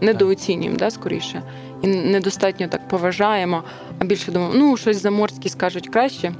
[0.00, 1.42] недооцінюємо, да, скоріше,
[1.82, 3.62] і недостатньо так поважаємо,
[3.98, 6.34] а більше думаємо, ну, щось заморські скажуть краще.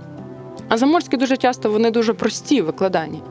[0.68, 3.22] А заморські дуже часто вони дуже прості в викладанні.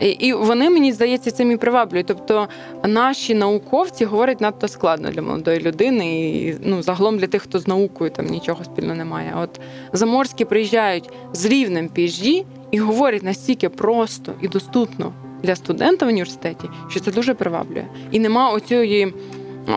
[0.00, 2.06] І, вони, мені здається, цим і приваблюють.
[2.06, 2.48] Тобто
[2.84, 7.66] наші науковці говорять надто складно для молодої людини, і ну, загалом для тих, хто з
[7.66, 9.34] наукою там нічого спільно немає.
[9.42, 9.60] От
[9.92, 16.68] заморські приїжджають з рівнем PhD і говорять настільки просто і доступно для студента в університеті,
[16.88, 17.84] що це дуже приваблює.
[18.10, 19.14] І нема оцієї,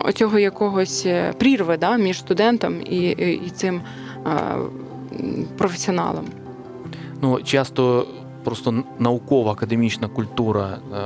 [0.00, 2.96] оцього якогось е, прірви да, між студентом і,
[3.46, 3.80] і, цим
[4.24, 4.56] а,
[5.58, 6.24] професіоналом.
[7.22, 8.06] Ну, часто
[8.44, 10.96] просто наукова академічна культура е,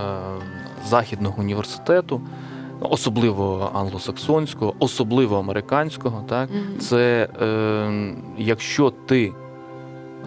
[0.88, 2.20] західного університету,
[2.80, 6.78] особливо англосаксонського, особливо американського, так, Мгм.
[6.78, 9.32] це е, якщо ти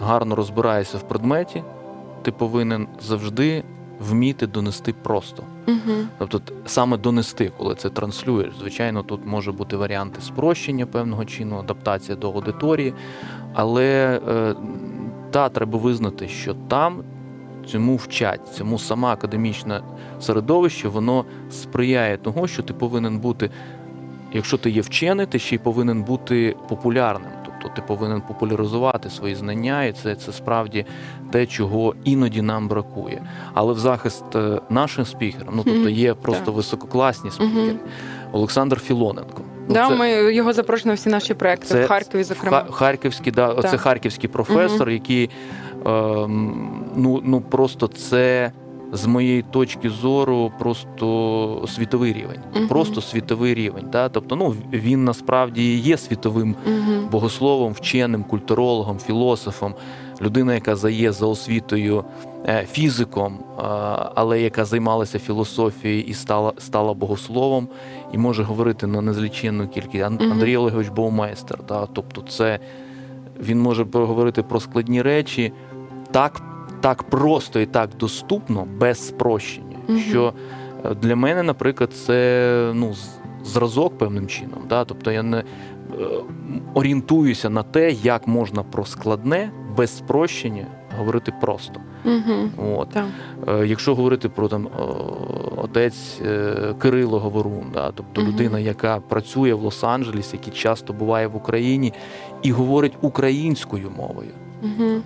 [0.03, 1.63] гарно розбираєшся в предметі,
[2.21, 3.63] ти повинен завжди
[3.99, 5.43] вміти донести просто.
[5.67, 6.07] Мгм.
[6.17, 8.53] Тобто саме донести, коли це транслюєш.
[8.59, 12.93] Звичайно, тут може бути варіанти спрощення певного чину, адаптація до аудиторії,
[13.53, 14.55] але е,
[15.31, 17.03] та треба визнати, що там
[17.65, 19.81] цьому вчать, цьому саме академічне
[20.19, 23.49] середовище, воно сприяє того, що ти повинен бути,
[24.33, 27.31] якщо ти є вчений, ти ще й повинен бути популярним.
[27.61, 30.85] Тобто ти повинен популяризувати свої знання, і це, це справді
[31.31, 33.23] те, чого іноді нам бракує.
[33.53, 36.55] Але в захист е, нашим спікерам, ну тобто є просто Так.
[36.55, 37.75] висококласні спікери.
[38.31, 39.41] Олександр Філоненко.
[39.67, 42.57] Ну, да, це- ми його запрошуємо всі наші проекти це в Харкові, зокрема.
[42.67, 43.71] Ха- Харківський, да, Так.
[43.71, 45.29] це харківський професор, який
[45.85, 48.51] ем, ну, ну просто це
[48.91, 52.39] з моєї точки зору просто світовий рівень.
[52.55, 52.67] Мгм.
[52.67, 53.85] Просто світовий рівень.
[53.91, 54.09] Да?
[54.09, 57.07] Тобто, ну він насправді є світовим Мгм.
[57.11, 59.73] богословом, вченим, культурологом, філософом,
[60.21, 62.03] людина, яка зає за освітою
[62.47, 63.61] е, фізиком, е,
[64.15, 67.67] але яка займалася філософією і стала, стала богословом,
[68.13, 70.03] і може говорити на незліченну кількість.
[70.11, 70.31] Мгм.
[70.31, 71.59] Андрій Олегович Баумайстер.
[71.67, 71.87] Да?
[71.93, 72.59] Тобто, це
[73.39, 75.53] він може поговорити про складні речі
[76.11, 76.41] так,
[76.81, 79.77] так просто і так доступно, без спрощення.
[79.87, 79.99] Мгм.
[79.99, 80.33] Що
[80.85, 82.95] е, для мене, наприклад, це ну,
[83.43, 84.59] зразок певним чином.
[84.69, 84.85] Да?
[84.85, 85.43] Тобто я не е,
[86.73, 90.65] орієнтуюся на те, як можна про складне без спрощення
[90.97, 91.79] говорити просто.
[92.03, 92.51] Мгм.
[92.77, 92.89] От.
[92.89, 93.05] Так.
[93.47, 94.67] Е, Якщо говорити про там
[95.57, 96.21] отець
[96.81, 98.29] Кирило Говорун, да, тобто Мгм.
[98.31, 101.93] людина, яка працює в Лос-Анджелесі, який часто буває в Україні,
[102.41, 104.29] і говорить українською мовою.
[104.61, 105.01] Мгм.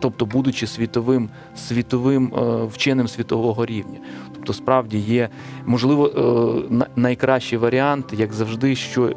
[0.00, 3.98] Тобто, будучи світовим світовим е, вченим світового рівня.
[4.34, 5.28] Тобто, справді є
[5.66, 9.12] можливо е, на- найкращий варіант, як завжди, що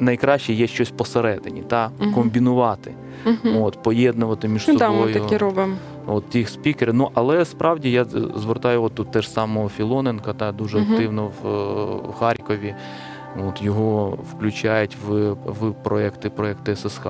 [0.00, 3.62] найкраще є щось посередині, та комбінувати, Мгм.
[3.62, 5.74] от поєднувати між Ну, да, собою ми такі робимо.
[6.06, 6.94] от тих спікерів.
[6.94, 8.04] Ну але справді я
[8.36, 10.92] звертаю от тут теж самого Філоненка, та дуже Мгм.
[10.92, 11.50] активно в, е,
[12.10, 12.74] в Харкові.
[13.48, 17.06] От його включають в, в проекти, проекти ССХ.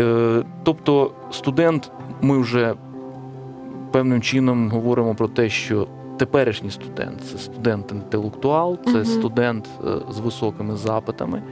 [0.00, 1.90] Е, тобто, студент,
[2.22, 2.74] ми вже
[3.92, 9.04] певним чином говоримо про те, що теперішній студент це студент-інтелектуал, це угу.
[9.04, 9.68] студент
[10.10, 11.42] з високими запитами.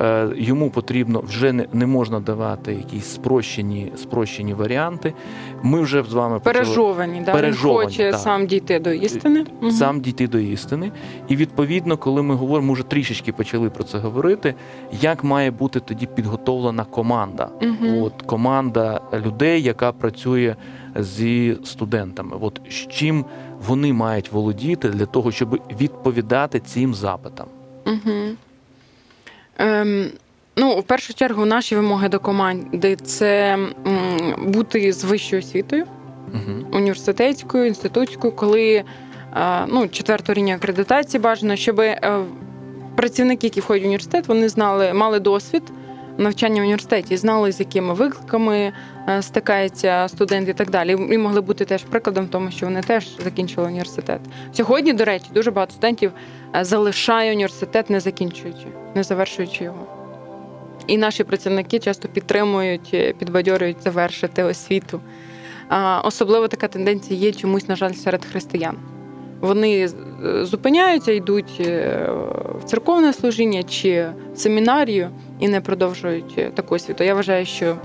[0.00, 5.14] Е, йому потрібно вже не, не можна давати якісь спрощені, спрощені варіанти.
[5.62, 7.32] Ми вже з вами почали Пережовані, да?
[7.32, 8.20] Пережовані, Він хоче так.
[8.20, 9.46] сам дійти до істини.
[9.70, 10.92] Сам дійти до істини.
[11.28, 14.54] І відповідно, коли ми говоримо, ми вже трішечки почали про це говорити,
[15.00, 17.48] як має бути тоді підготовлена команда.
[17.62, 18.02] Мгм.
[18.02, 20.56] От команда людей, яка працює
[20.96, 22.36] зі студентами.
[22.40, 23.24] От з чим
[23.66, 27.46] вони мають володіти для того, щоб відповідати цим запитам.
[27.86, 28.36] Угу.
[29.58, 30.10] Ем,
[30.56, 33.74] ну, в першу чергу, наші вимоги до команди це м,
[34.38, 35.84] бути з вищою освітою,
[36.34, 36.66] Угу.
[36.72, 38.84] університетською, інститутською, коли е,
[39.68, 42.24] ну, четвертого рівня акредитації бажано, щоб е,
[42.96, 45.62] працівники, які входять в університет, вони знали, мали досвід
[46.18, 48.72] навчання в університеті, знали, з якими викликами
[49.08, 50.92] е, стикається студент і так далі.
[51.10, 54.20] І могли бути теж прикладом, тому що вони теж закінчили університет.
[54.52, 56.12] Сьогодні, до речі, дуже багато студентів
[56.56, 59.86] е, залишає університет, не закінчуючи, не завершуючи його.
[60.86, 65.00] І наші працівники часто підтримують, е, підбадьорюють завершити освіту.
[66.04, 68.93] Особливо така тенденція є чомусь, на жаль, серед християн.
[69.44, 69.88] Вони
[70.24, 72.08] е, зупиняються, йдуть е,
[72.60, 77.04] в церковне служіння чи в семінарію і не продовжують е, таку освіту.
[77.04, 77.76] Я вважаю, що,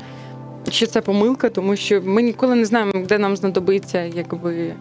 [0.70, 4.74] що це помилка, тому що ми ніколи не знаємо, де нам знадобиться якби.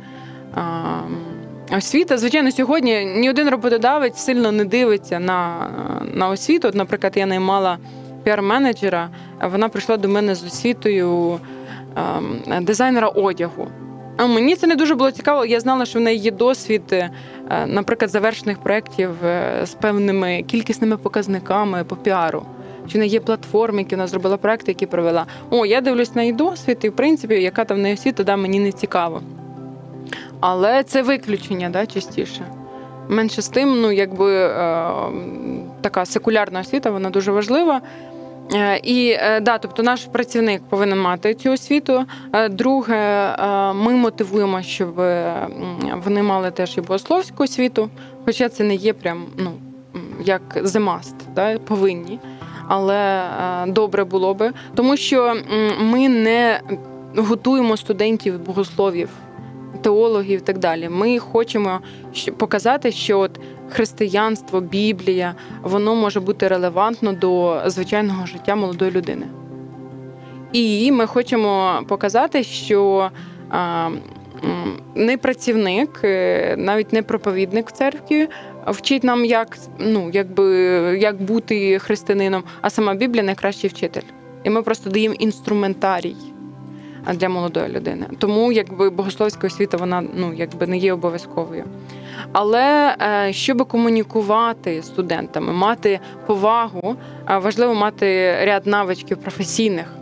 [1.77, 5.71] Освіта, звичайно, сьогодні ні один роботодавець сильно не дивиться на,
[6.15, 6.69] на освіту.
[6.69, 7.79] От, наприклад, я наймала
[8.25, 9.09] піар-менеджера,
[9.51, 11.41] вона прийшла до мене з освітою
[11.97, 13.69] ем, дизайнера одягу.
[14.19, 15.45] А мені це не дуже було цікаво.
[15.45, 17.11] Я знала, що в неї є досвід, е,
[17.67, 22.43] наприклад, завершених проєктів е, з певними кількісними показниками по піару.
[22.93, 25.27] Чи не є платформи, які вона зробила проекти, які провела.
[25.51, 28.37] О, я дивлюсь на її досвід, і в принципі, яка там в неї освіта, да,
[28.37, 29.23] мені не цікаво.
[30.41, 32.47] Але це виключення, да, частіше.
[33.09, 34.91] Менше з тим, ну якби е,
[35.81, 37.81] така секулярна освіта, вона дуже важлива.
[38.55, 42.05] Е, І е, да, тобто наш працівник повинен мати цю освіту.
[42.33, 43.35] Е, Друге,
[43.75, 44.95] ми мотивуємо, щоб
[46.05, 47.91] вони мали теж і богословську освіту,
[48.25, 49.53] хоча це не є прям ну,
[50.25, 52.19] як must, да, повинні.
[52.69, 53.23] Але
[53.67, 55.37] добре було би, тому що
[55.81, 56.61] ми не
[57.17, 59.09] готуємо студентів богословів,
[59.83, 60.89] теологів і так далі.
[60.89, 61.81] Ми хочемо
[62.37, 69.27] показати, що от християнство, Біблія, воно може бути релевантно до звичайного життя молодої людини.
[70.53, 73.11] І ми хочемо показати, що
[74.95, 78.29] не працівник, е, навіть не проповідник в церкві
[78.67, 80.47] вчить нам, як, ну, якби,
[81.01, 84.03] як бути християнином, а сама Біблія найкращий вчитель.
[84.45, 86.17] І ми просто даємо інструментарій
[87.15, 88.07] для молодої людини.
[88.19, 91.65] Тому якби богословська освіта вона ну, якби не є обов'язковою.
[92.33, 96.97] Але е, щоб комунікувати з студентами, мати повагу,
[97.31, 99.95] е, важливо мати ряд навичків професійних.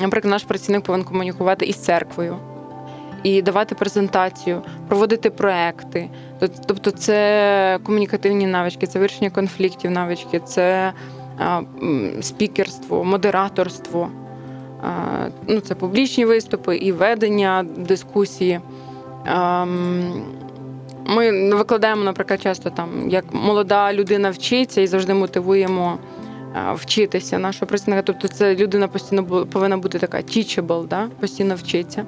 [0.00, 2.36] Наприклад, наш працівник повинен комунікувати із церквою
[3.22, 6.10] і давати презентацію, проводити проекти.
[6.66, 10.92] Тобто, це комунікативні навички, це вирішення конфліктів, навички, це
[11.40, 11.62] е,
[12.20, 14.08] спікерство, модераторство.
[15.46, 18.60] Ну, це публічні виступи і ведення дискусії.
[21.06, 25.98] Ми викладаємо, наприклад, часто там, як молода людина вчиться і завжди мотивуємо
[26.56, 28.02] е, вчитися нашого працівника.
[28.02, 31.08] Тобто, це людина постійно повинна бути така teachable, да?
[31.20, 32.04] постійно вчиться.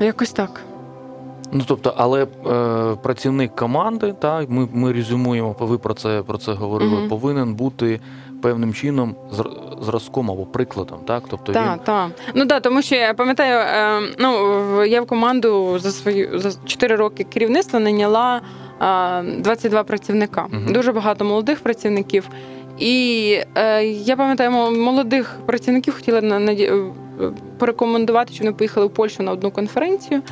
[0.00, 0.60] Якось так.
[1.52, 6.52] Ну тобто, але е, працівник команди, так ми, ми резюмуємо, ви про це про це
[6.52, 6.96] говорили.
[6.96, 7.08] Мгм.
[7.08, 8.00] Повинен бути
[8.42, 9.16] певним чином
[9.80, 12.10] зразком або прикладом, так тобто Так, він так.
[12.34, 16.96] Ну да, тому що я пам'ятаю, е, ну я в команду за свою за 4
[16.96, 18.40] роки керівництва найняла
[18.82, 20.46] е, 22 працівника.
[20.50, 20.72] Мгм.
[20.72, 22.28] Дуже багато молодих працівників.
[22.78, 28.90] І е, я пам'ятаю, молодих працівників хотіла на, наді- е, порекомендувати, щоб вони поїхали в
[28.90, 30.22] Польщу на одну конференцію.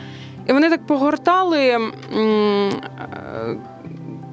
[0.46, 3.56] І вони так погортали м, е,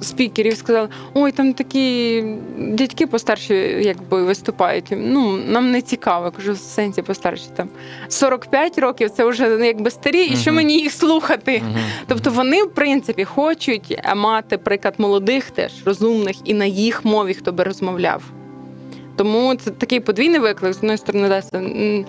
[0.01, 2.23] спікерів, сказали: ой, там такі
[2.57, 4.85] дядьки постарші, якби виступають.
[4.91, 6.31] Ну, нам не цікаво.
[6.31, 7.69] Кажу, в сенсі постарші там
[8.07, 11.61] 45 років це вже ну, якби старі, і що мені їх слухати?
[12.07, 17.33] Тобто вони, в принципі, хочуть е, мати приклад молодих теж розумних і на їх мові,
[17.33, 18.23] хто би розмовляв.
[19.15, 20.73] Тому це такий подвійний виклик.
[20.73, 22.05] З одної сторони, да, це, м,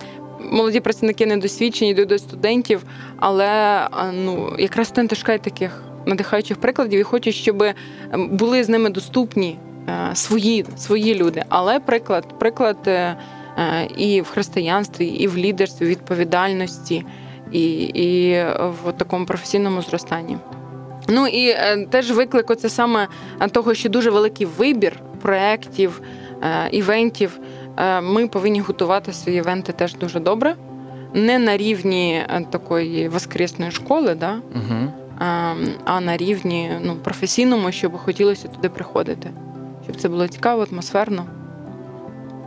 [0.51, 2.83] молоді працівники недосвідчені, йдуть до студентів,
[3.19, 3.81] але
[4.13, 9.59] ну, якраз студенти шукають таких надихаючих прикладів і хочуть, щоб ем, були з ними доступні
[9.89, 11.43] е, свої, свої люди.
[11.49, 13.17] Але приклад, приклад е,
[13.57, 17.05] е, і в християнстві, і в лідерстві, відповідальності,
[17.51, 18.33] і, і
[18.85, 20.37] в такому професійному зростанні.
[21.07, 21.55] Ну і
[21.89, 23.07] теж виклик це саме
[23.51, 26.01] того, що дуже великий вибір проєктів,
[26.71, 27.39] івентів.
[28.01, 30.55] Ми повинні готувати свої івенти теж дуже добре.
[31.13, 34.39] Не на рівні такої воскресної школи, да?
[34.55, 34.91] Угу.
[35.19, 35.53] А,
[35.85, 39.31] а на рівні ну, професійному, щоб хотілося туди приходити.
[39.83, 41.25] Щоб це було цікаво, атмосферно.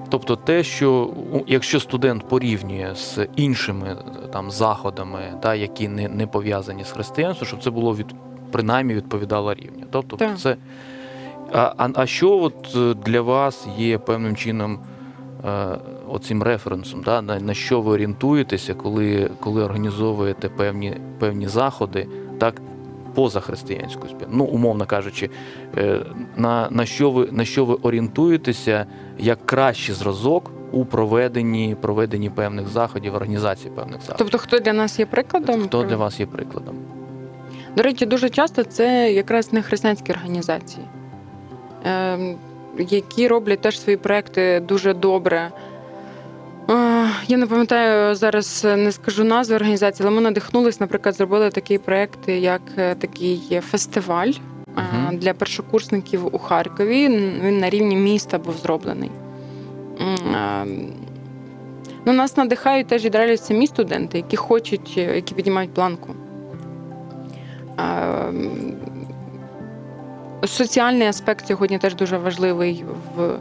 [0.09, 1.11] Тобто те, що
[1.47, 7.47] якщо студент порівнює з іншими е, там заходами, та, які не, не пов'язані з християнством,
[7.47, 8.07] щоб це було від,
[8.51, 9.87] принаймні відповідало рівню.
[9.91, 10.39] Тобто Так.
[10.39, 10.57] це.
[11.53, 14.79] А, а, а що от е, для вас є певним чином
[15.45, 22.09] е, оцим референсом, да, на, на що ви орієнтуєтеся, коли, коли організовуєте певні, певні заходи,
[22.39, 22.61] так,
[23.15, 24.39] поза християнською спільнотою?
[24.39, 25.31] Ну, умовно кажучи,
[25.77, 26.01] е,
[26.37, 28.87] на, на, що ви, на що ви орієнтуєтеся
[29.19, 34.17] як кращий зразок у проведенні, проведенні певних заходів, організації певних заходів?
[34.19, 35.63] Тобто, хто для нас є прикладом?
[35.63, 36.77] Хто для вас є прикладом?
[37.77, 40.87] До речі, дуже часто це якраз не християнські організації,
[41.87, 42.37] е,
[42.79, 45.51] які роблять теж свої проекти дуже добре.
[47.29, 52.29] Я не пам'ятаю зараз, не скажу назви організації, але ми надихнулись, наприклад, зробили такий проект,
[52.29, 54.33] як е, такий фестиваль
[54.77, 55.19] Мгм.
[55.19, 57.09] для першокурсників у Харкові.
[57.43, 59.11] Він на рівні міста був зроблений.
[60.35, 60.67] Е,
[62.09, 66.15] Ну, нас надихають теж відреалюють самі студенти, які хочуть, які піднімають планку.
[67.79, 68.51] Ем,
[70.45, 72.85] Соціальний аспект сьогодні теж дуже важливий
[73.17, 73.39] в,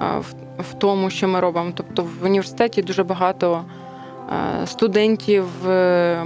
[0.00, 1.72] в, тому, що ми робимо.
[1.74, 3.64] Тобто в університеті дуже багато
[4.62, 6.24] е, студентів, е,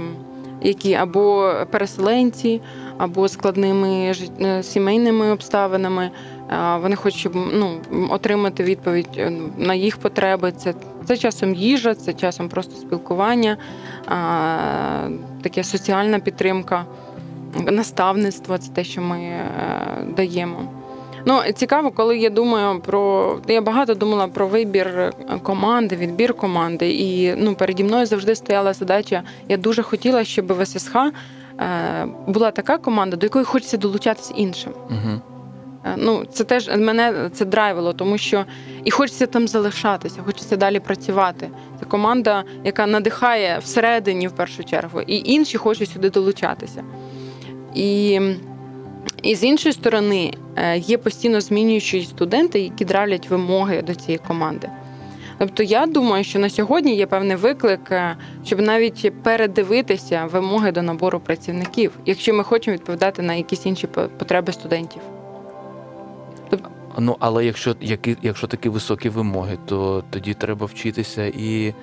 [0.61, 2.61] які або переселенці,
[2.97, 6.11] або складними е, сімейними обставинами.
[6.81, 7.77] Вони хочуть ну,
[8.09, 9.21] отримати відповідь
[9.57, 10.51] на їх потреби.
[10.51, 10.73] Це,
[11.05, 13.57] це часом їжа, це часом просто спілкування,
[15.41, 16.85] таке соціальна підтримка
[17.65, 19.39] наставництво це те, що ми
[20.17, 20.82] даємо.
[21.25, 23.35] Ну, цікаво, коли я думаю про.
[23.47, 25.11] Я багато думала про вибір е,
[25.43, 26.91] команди, відбір команди.
[26.91, 29.23] І ну, переді мною завжди стояла задача.
[29.49, 31.11] Я дуже хотіла, щоб в ССХ е,
[32.27, 34.73] була така команда, до якої хочеться долучатися іншим.
[34.89, 35.21] Угу.
[35.97, 38.45] Ну, це теж мене це драйвило, тому що
[38.83, 41.49] і хочеться там залишатися, хочеться далі працювати.
[41.79, 46.83] Це команда, яка надихає всередині в першу чергу, і інші хочуть сюди долучатися.
[47.75, 48.19] І,
[49.23, 54.69] і з іншої сторони, е, є постійно змінюючі студенти, які дралять вимоги до цієї команди.
[55.37, 60.81] Тобто я думаю, що на сьогодні є певний виклик, е, щоб навіть передивитися вимоги до
[60.81, 65.01] набору працівників, якщо ми хочемо відповідати на якісь інші по- потреби студентів.
[66.99, 67.75] Ну, але якщо,
[68.21, 71.73] якщо такі високі вимоги, то тоді треба вчитися і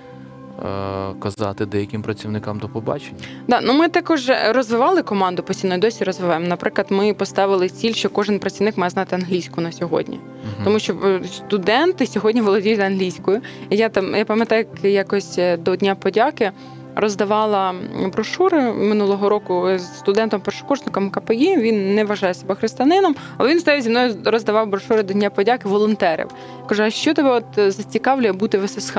[1.20, 3.18] казати деяким працівникам до побачення.
[3.48, 6.46] Да, ну ми також розвивали команду постійно досі розвиваємо.
[6.46, 10.16] Наприклад, ми поставили ціль, що кожен працівник має знати англійську на сьогодні.
[10.16, 10.64] Мгм.
[10.64, 13.40] Тому що е, студенти сьогодні володіють англійською.
[13.70, 16.52] Я там я пам'ятаю, як якось е, до Дня подяки
[16.96, 17.74] роздавала
[18.12, 21.56] брошури минулого року з студентом-першокурсником КПІ.
[21.56, 25.68] Він не вважає себе християнином, але він стояв зі мною роздавав брошури до Дня подяки
[25.68, 26.26] волонтерів.
[26.68, 28.98] Кажу, а що тебе от е, зацікавлює бути в ССХ?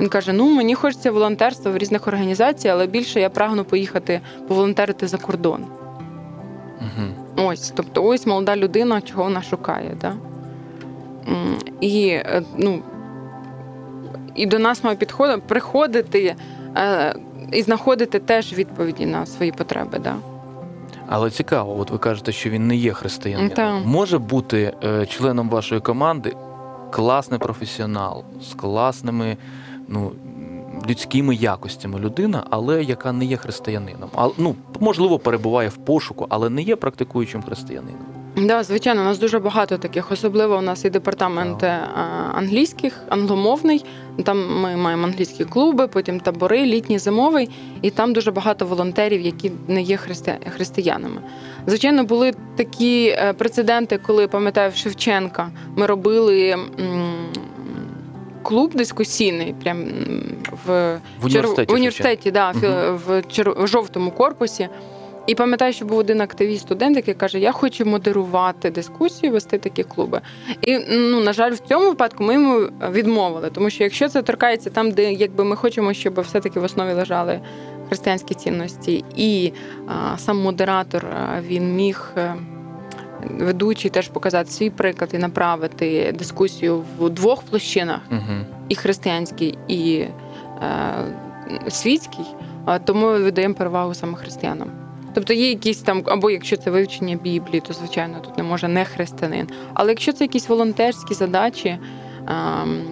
[0.00, 5.08] Він каже: Ну мені хочеться волонтерства в різних організаціях, але більше я прагну поїхати поволонтерити
[5.08, 5.64] за кордон.
[6.80, 7.14] Мгм.
[7.36, 9.96] Ось, тобто, ось молода людина, чого вона шукає.
[10.00, 10.14] Да?
[11.80, 12.82] І, е, ну,
[14.34, 16.34] і до нас має підходити, приходити
[16.76, 17.14] е,
[17.52, 19.98] і знаходити теж відповіді на свої потреби.
[19.98, 20.16] Да?
[21.08, 23.50] Але цікаво, от ви кажете, що він не є християнином.
[23.50, 23.84] Так.
[23.84, 26.36] Може бути е, членом вашої команди
[26.90, 29.36] класний професіонал з класними
[29.88, 30.12] ну,
[30.88, 34.10] людськими якостями людина, але яка не є християнином.
[34.16, 38.21] А, ну, можливо, перебуває в пошуку, але не є практикуючим християнином.
[38.36, 40.12] Да, звичайно, у нас дуже багато таких.
[40.12, 41.80] Особливо у нас є департамент е,
[42.34, 43.84] англійських, англомовний.
[44.24, 47.50] Там ми маємо англійські клуби, потім табори, літній, зимовий,
[47.82, 50.38] і там дуже багато волонтерів, які не є христи...
[50.56, 51.20] християнами.
[51.66, 56.56] Звичайно, були такі е, прецеденти, коли пам'ятаю в Шевченка ми робили.
[58.42, 59.84] Клуб дискусійний, прям
[60.66, 61.72] в В університеті.
[61.72, 62.60] в університеті, да, Мгм.
[62.60, 64.68] в, в, чер- в жовтому корпусі.
[65.26, 69.82] І пам'ятаю, що був один активіст студент, який каже: Я хочу модерувати дискусію, вести такі
[69.82, 70.20] клуби.
[70.60, 72.58] І ну на жаль, в цьому випадку ми йому
[72.90, 76.92] відмовили, тому що якщо це торкається там, де якби ми хочемо, щоб все-таки в основі
[76.92, 77.40] лежали
[77.88, 79.52] християнські цінності, і
[79.86, 82.10] а, сам модератор а, він міг.
[82.16, 82.34] е,
[83.38, 88.20] Ведучий теж показати свій приклад і направити дискусію в двох площинах Угу.
[88.68, 90.10] і християнський, і е,
[91.68, 92.24] світський,
[92.64, 94.81] а тому віддаємо перевагу саме християнам.
[95.14, 98.84] Тобто є якісь там, або якщо це вивчення Біблії, то звичайно тут не може не
[98.84, 99.48] християнин.
[99.74, 101.78] Але якщо це якісь волонтерські задачі
[102.28, 102.82] ем,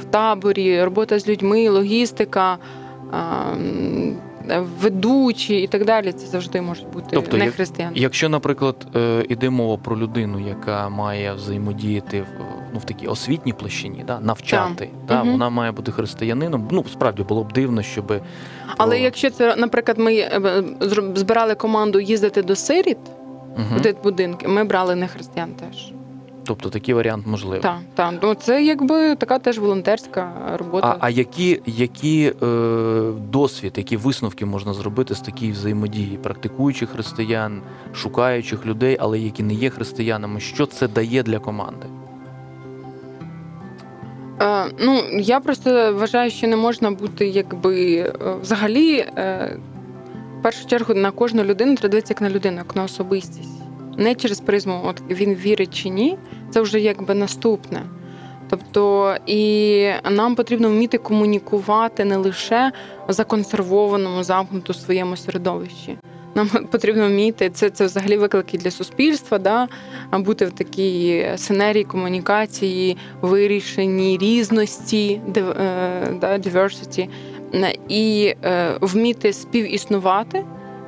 [0.00, 2.58] в таборі, робота з людьми, логістика,
[3.12, 4.16] ем,
[4.80, 7.92] ведучі і так далі, це завжди можуть бути Тобто, не як- християни.
[7.96, 12.26] Якщо, наприклад, е, іде мова про людину, яка має взаємодіяти в,
[12.74, 15.32] ну, в такій освітній площині, да, навчати, да, Мгм.
[15.32, 16.68] вона має бути християнином.
[16.70, 18.20] Ну, справді було б дивно, щоб
[18.76, 20.62] Але якщо це, наприклад, ми е,
[21.14, 22.98] збирали команду їздити до сиріт
[23.56, 23.78] Мгм.
[23.82, 25.92] в будинки, ми брали не християн теж.
[26.44, 27.60] Тобто такий варіант можливий.
[27.60, 28.14] Так, так.
[28.22, 30.96] Ну це якби така теж волонтерська робота.
[31.00, 32.46] А, а які, які е,
[33.30, 37.62] досвід, які висновки можна зробити з такої взаємодії практикуючих християн,
[37.94, 40.40] шукаючих людей, але які не є християнами?
[40.40, 41.86] Що це дає для команди?
[44.42, 48.12] Е, ну, я просто вважаю, що не можна бути якби е,
[48.42, 48.96] взагалі.
[48.98, 49.56] Е,
[50.38, 53.61] в першу чергу на кожну людину треба дивитися як на людину, як на особистість.
[53.98, 56.18] Не через призму, от він вірить чи ні,
[56.50, 57.82] це вже якби наступне.
[58.50, 62.72] Тобто, і нам потрібно вміти комунікувати не лише
[63.08, 65.96] в законсервованому, замкнутому своєму середовищі.
[66.34, 69.68] Нам потрібно вміти це, це взагалі виклики для суспільства, да?
[70.12, 75.40] бути в такій синерії комунікації, вирішенні різності, е,
[76.22, 77.08] diversity,
[77.88, 80.44] і е, вміти співіснувати,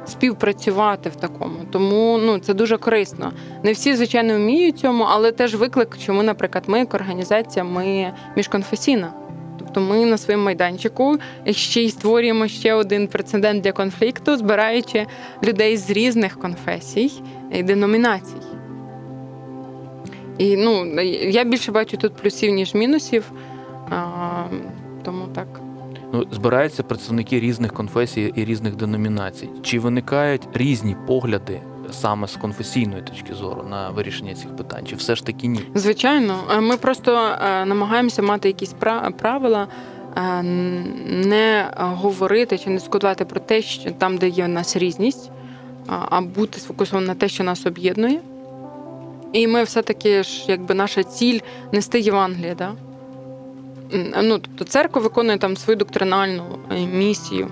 [0.07, 1.57] співпрацювати в такому.
[1.71, 3.33] Тому ну, це дуже корисно.
[3.63, 8.13] Не всі, звичайно, вміють цьому, але теж виклик, що ми, наприклад, ми як організація, ми
[8.37, 9.13] міжконфесійна.
[9.59, 11.19] Тобто ми на своєму майданчику
[11.51, 15.07] ще й створюємо ще один прецедент для конфлікту, збираючи
[15.43, 17.13] людей з різних конфесій
[17.53, 18.37] і деномінацій.
[20.39, 23.33] І ну, я більше бачу тут плюсів, ніж мінусів.
[23.91, 24.45] А,
[25.05, 25.64] тому так.
[26.15, 29.49] Ну, збираються представники різних конфесій і різних деномінацій.
[29.63, 31.61] Чи виникають різні погляди
[31.91, 34.87] саме з конфесійної точки зору на вирішення цих питань?
[34.87, 35.61] Чи все ж таки ні?
[35.75, 38.75] Звичайно, Е, ми просто е, намагаємося мати якісь
[39.19, 39.69] правила,
[40.17, 45.31] е, не говорити чи не дискутувати про те, що там, де є в нас різність,
[45.87, 48.21] а бути сфокусованим на те, що нас об'єднує.
[49.33, 51.41] І ми все-таки ж, якби наша ціль
[51.73, 52.73] нести Євангеліє, да?
[54.23, 57.49] Ну, тобто церква виконує там свою доктринальну е, місію,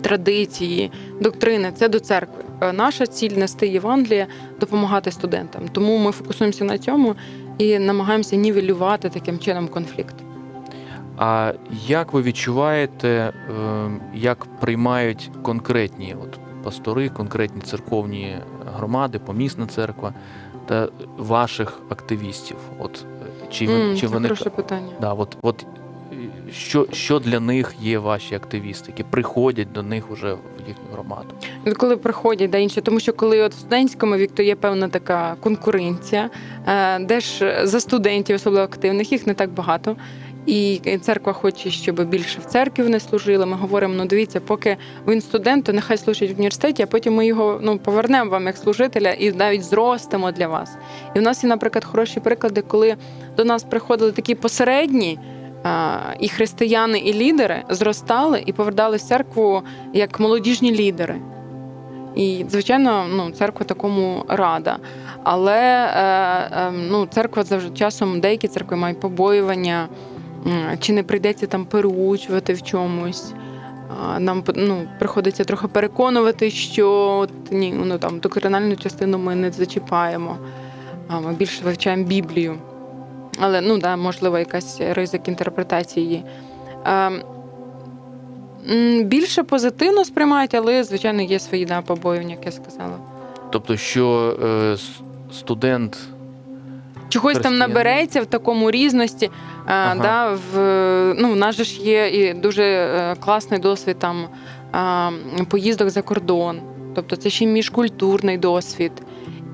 [0.00, 0.90] традиції,
[1.20, 2.44] доктрини це до церкви.
[2.60, 4.26] Е, Наша ціль нести Євангеліє,
[4.60, 5.68] допомагати студентам.
[5.72, 7.14] Тому ми фокусуємося на цьому
[7.58, 10.14] і намагаємося нівелювати таким чином конфлікт.
[11.16, 11.52] А
[11.86, 13.32] як ви відчуваєте, е,
[14.14, 18.36] як приймають конкретні от пастори, конкретні церковні
[18.76, 20.14] громади, помісна церква
[20.66, 20.88] та
[21.18, 22.56] ваших активістів?
[22.78, 23.04] От
[23.52, 24.92] чи, mm, чи це вони хороше питання.
[25.00, 25.66] да, от, от
[26.12, 30.38] е, що, що для них є ваші активісти, які приходять до них уже в
[30.68, 31.28] їхню громаду?
[31.76, 35.36] Коли приходять да інше, тому що коли от в студентському вік, то є певна така
[35.40, 36.30] конкуренція,
[36.66, 39.96] е, де ж за студентів, особливо активних, їх не так багато.
[40.46, 43.46] І церква хоче, щоб більше в церкві вони служили.
[43.46, 44.76] Ми говоримо: ну дивіться, поки
[45.08, 48.56] він студент, то нехай служить в університеті, а потім ми його ну повернемо вам як
[48.56, 50.76] служителя і навіть зростимо для вас.
[51.14, 52.96] І в нас є, наприклад, хороші приклади, коли
[53.36, 55.18] до нас приходили такі посередні.
[56.20, 59.62] І християни, і лідери зростали і повертались в церкву
[59.92, 61.20] як молодіжні лідери.
[62.14, 64.78] І, звичайно, ну, церква такому рада.
[65.24, 66.00] Але е,
[66.52, 69.88] е, ну, церква завжди часом деякі церкви мають побоювання,
[70.80, 73.32] чи не прийдеться там переучувати в чомусь.
[74.18, 80.36] Нам ну, приходиться трохи переконувати, що от, ні, ну, там, доктринальну частину ми не зачіпаємо,
[81.08, 82.56] а ми більше вивчаємо Біблію.
[83.38, 86.24] Але ну, да, можливо, якась ризик інтерпретації.
[86.84, 87.22] Ем,
[89.04, 92.98] Більше позитивно сприймають, але, звичайно, є свої да, побоювання, як я сказала.
[93.50, 94.76] Тобто, що е,
[95.32, 95.98] студент
[97.12, 99.30] Чогось там набереться в такому різності.
[99.66, 99.94] Ага.
[100.02, 104.28] Да, в, ну, в нас же ж є і дуже е, класний досвід там
[105.48, 106.60] поїздок за кордон.
[106.94, 108.92] Тобто це ще міжкультурний досвід.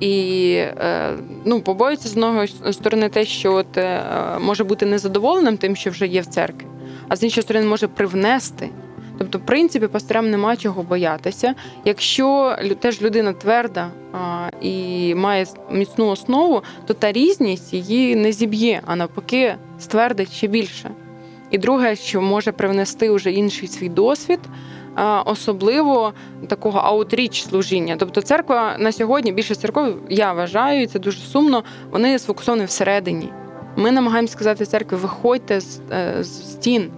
[0.01, 4.03] І е, ну, побоюється з одної сторони те, що от, е,
[4.41, 6.67] може бути незадоволеним тим, що вже є в церкві,
[7.09, 8.69] а з іншої сторони може привнести.
[9.19, 11.55] Тобто, в принципі, пасторам нема чого боятися.
[11.85, 13.91] Якщо теж людина тверда
[14.61, 20.91] і має міцну основу, то та різність її не зіб'є, а навпаки, ствердить ще більше.
[21.51, 24.41] І друге, що може привнести вже інший свій досвід,
[25.25, 26.12] особливо
[26.49, 27.97] такого аутріч служіння.
[27.99, 33.29] Тобто церква на сьогодні, більше церков, я вважаю, і це дуже сумно, вони сфокусовані всередині.
[33.77, 36.91] Ми намагаємося сказати церкві, виходьте з, е, з стін,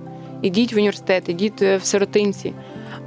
[0.43, 2.53] ідіть в університет, ідіть е, в сиротинці.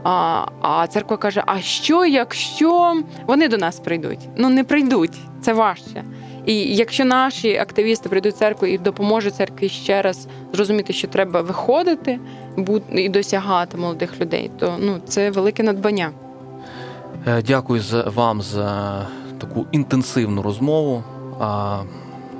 [0.04, 4.20] А а церква каже: а що, якщо вони до нас прийдуть?
[4.38, 6.04] Ну не прийдуть, це важче.
[6.46, 11.42] І якщо наші активісти прийдуть в церкву і допоможуть церкві ще раз зрозуміти, що треба
[11.42, 12.20] виходити
[12.92, 16.12] і досягати молодих людей, то ну це велике надбання.
[17.28, 19.08] Е, дякую вам за
[19.40, 21.04] таку інтенсивну розмову.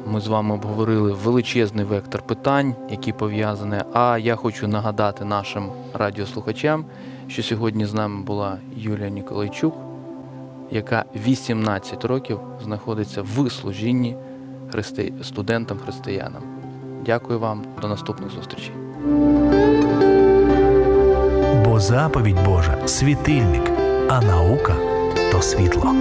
[0.08, 3.78] Ми з вами обговорили величезний вектор питань, які пов'язані.
[3.94, 6.86] А я хочу нагадати нашим радіослухачам,
[7.28, 9.76] що сьогодні з нами була Юлія Ніколайчук,
[10.72, 14.16] яка 18 років знаходиться в служінні
[14.72, 15.14] христи...
[15.24, 16.44] студентам-християнам.
[17.06, 18.74] Дякую вам, до наступних зустрічей.
[21.66, 23.72] Бо заповідь Божа світильник,
[24.10, 24.76] а наука
[25.32, 25.96] то світло.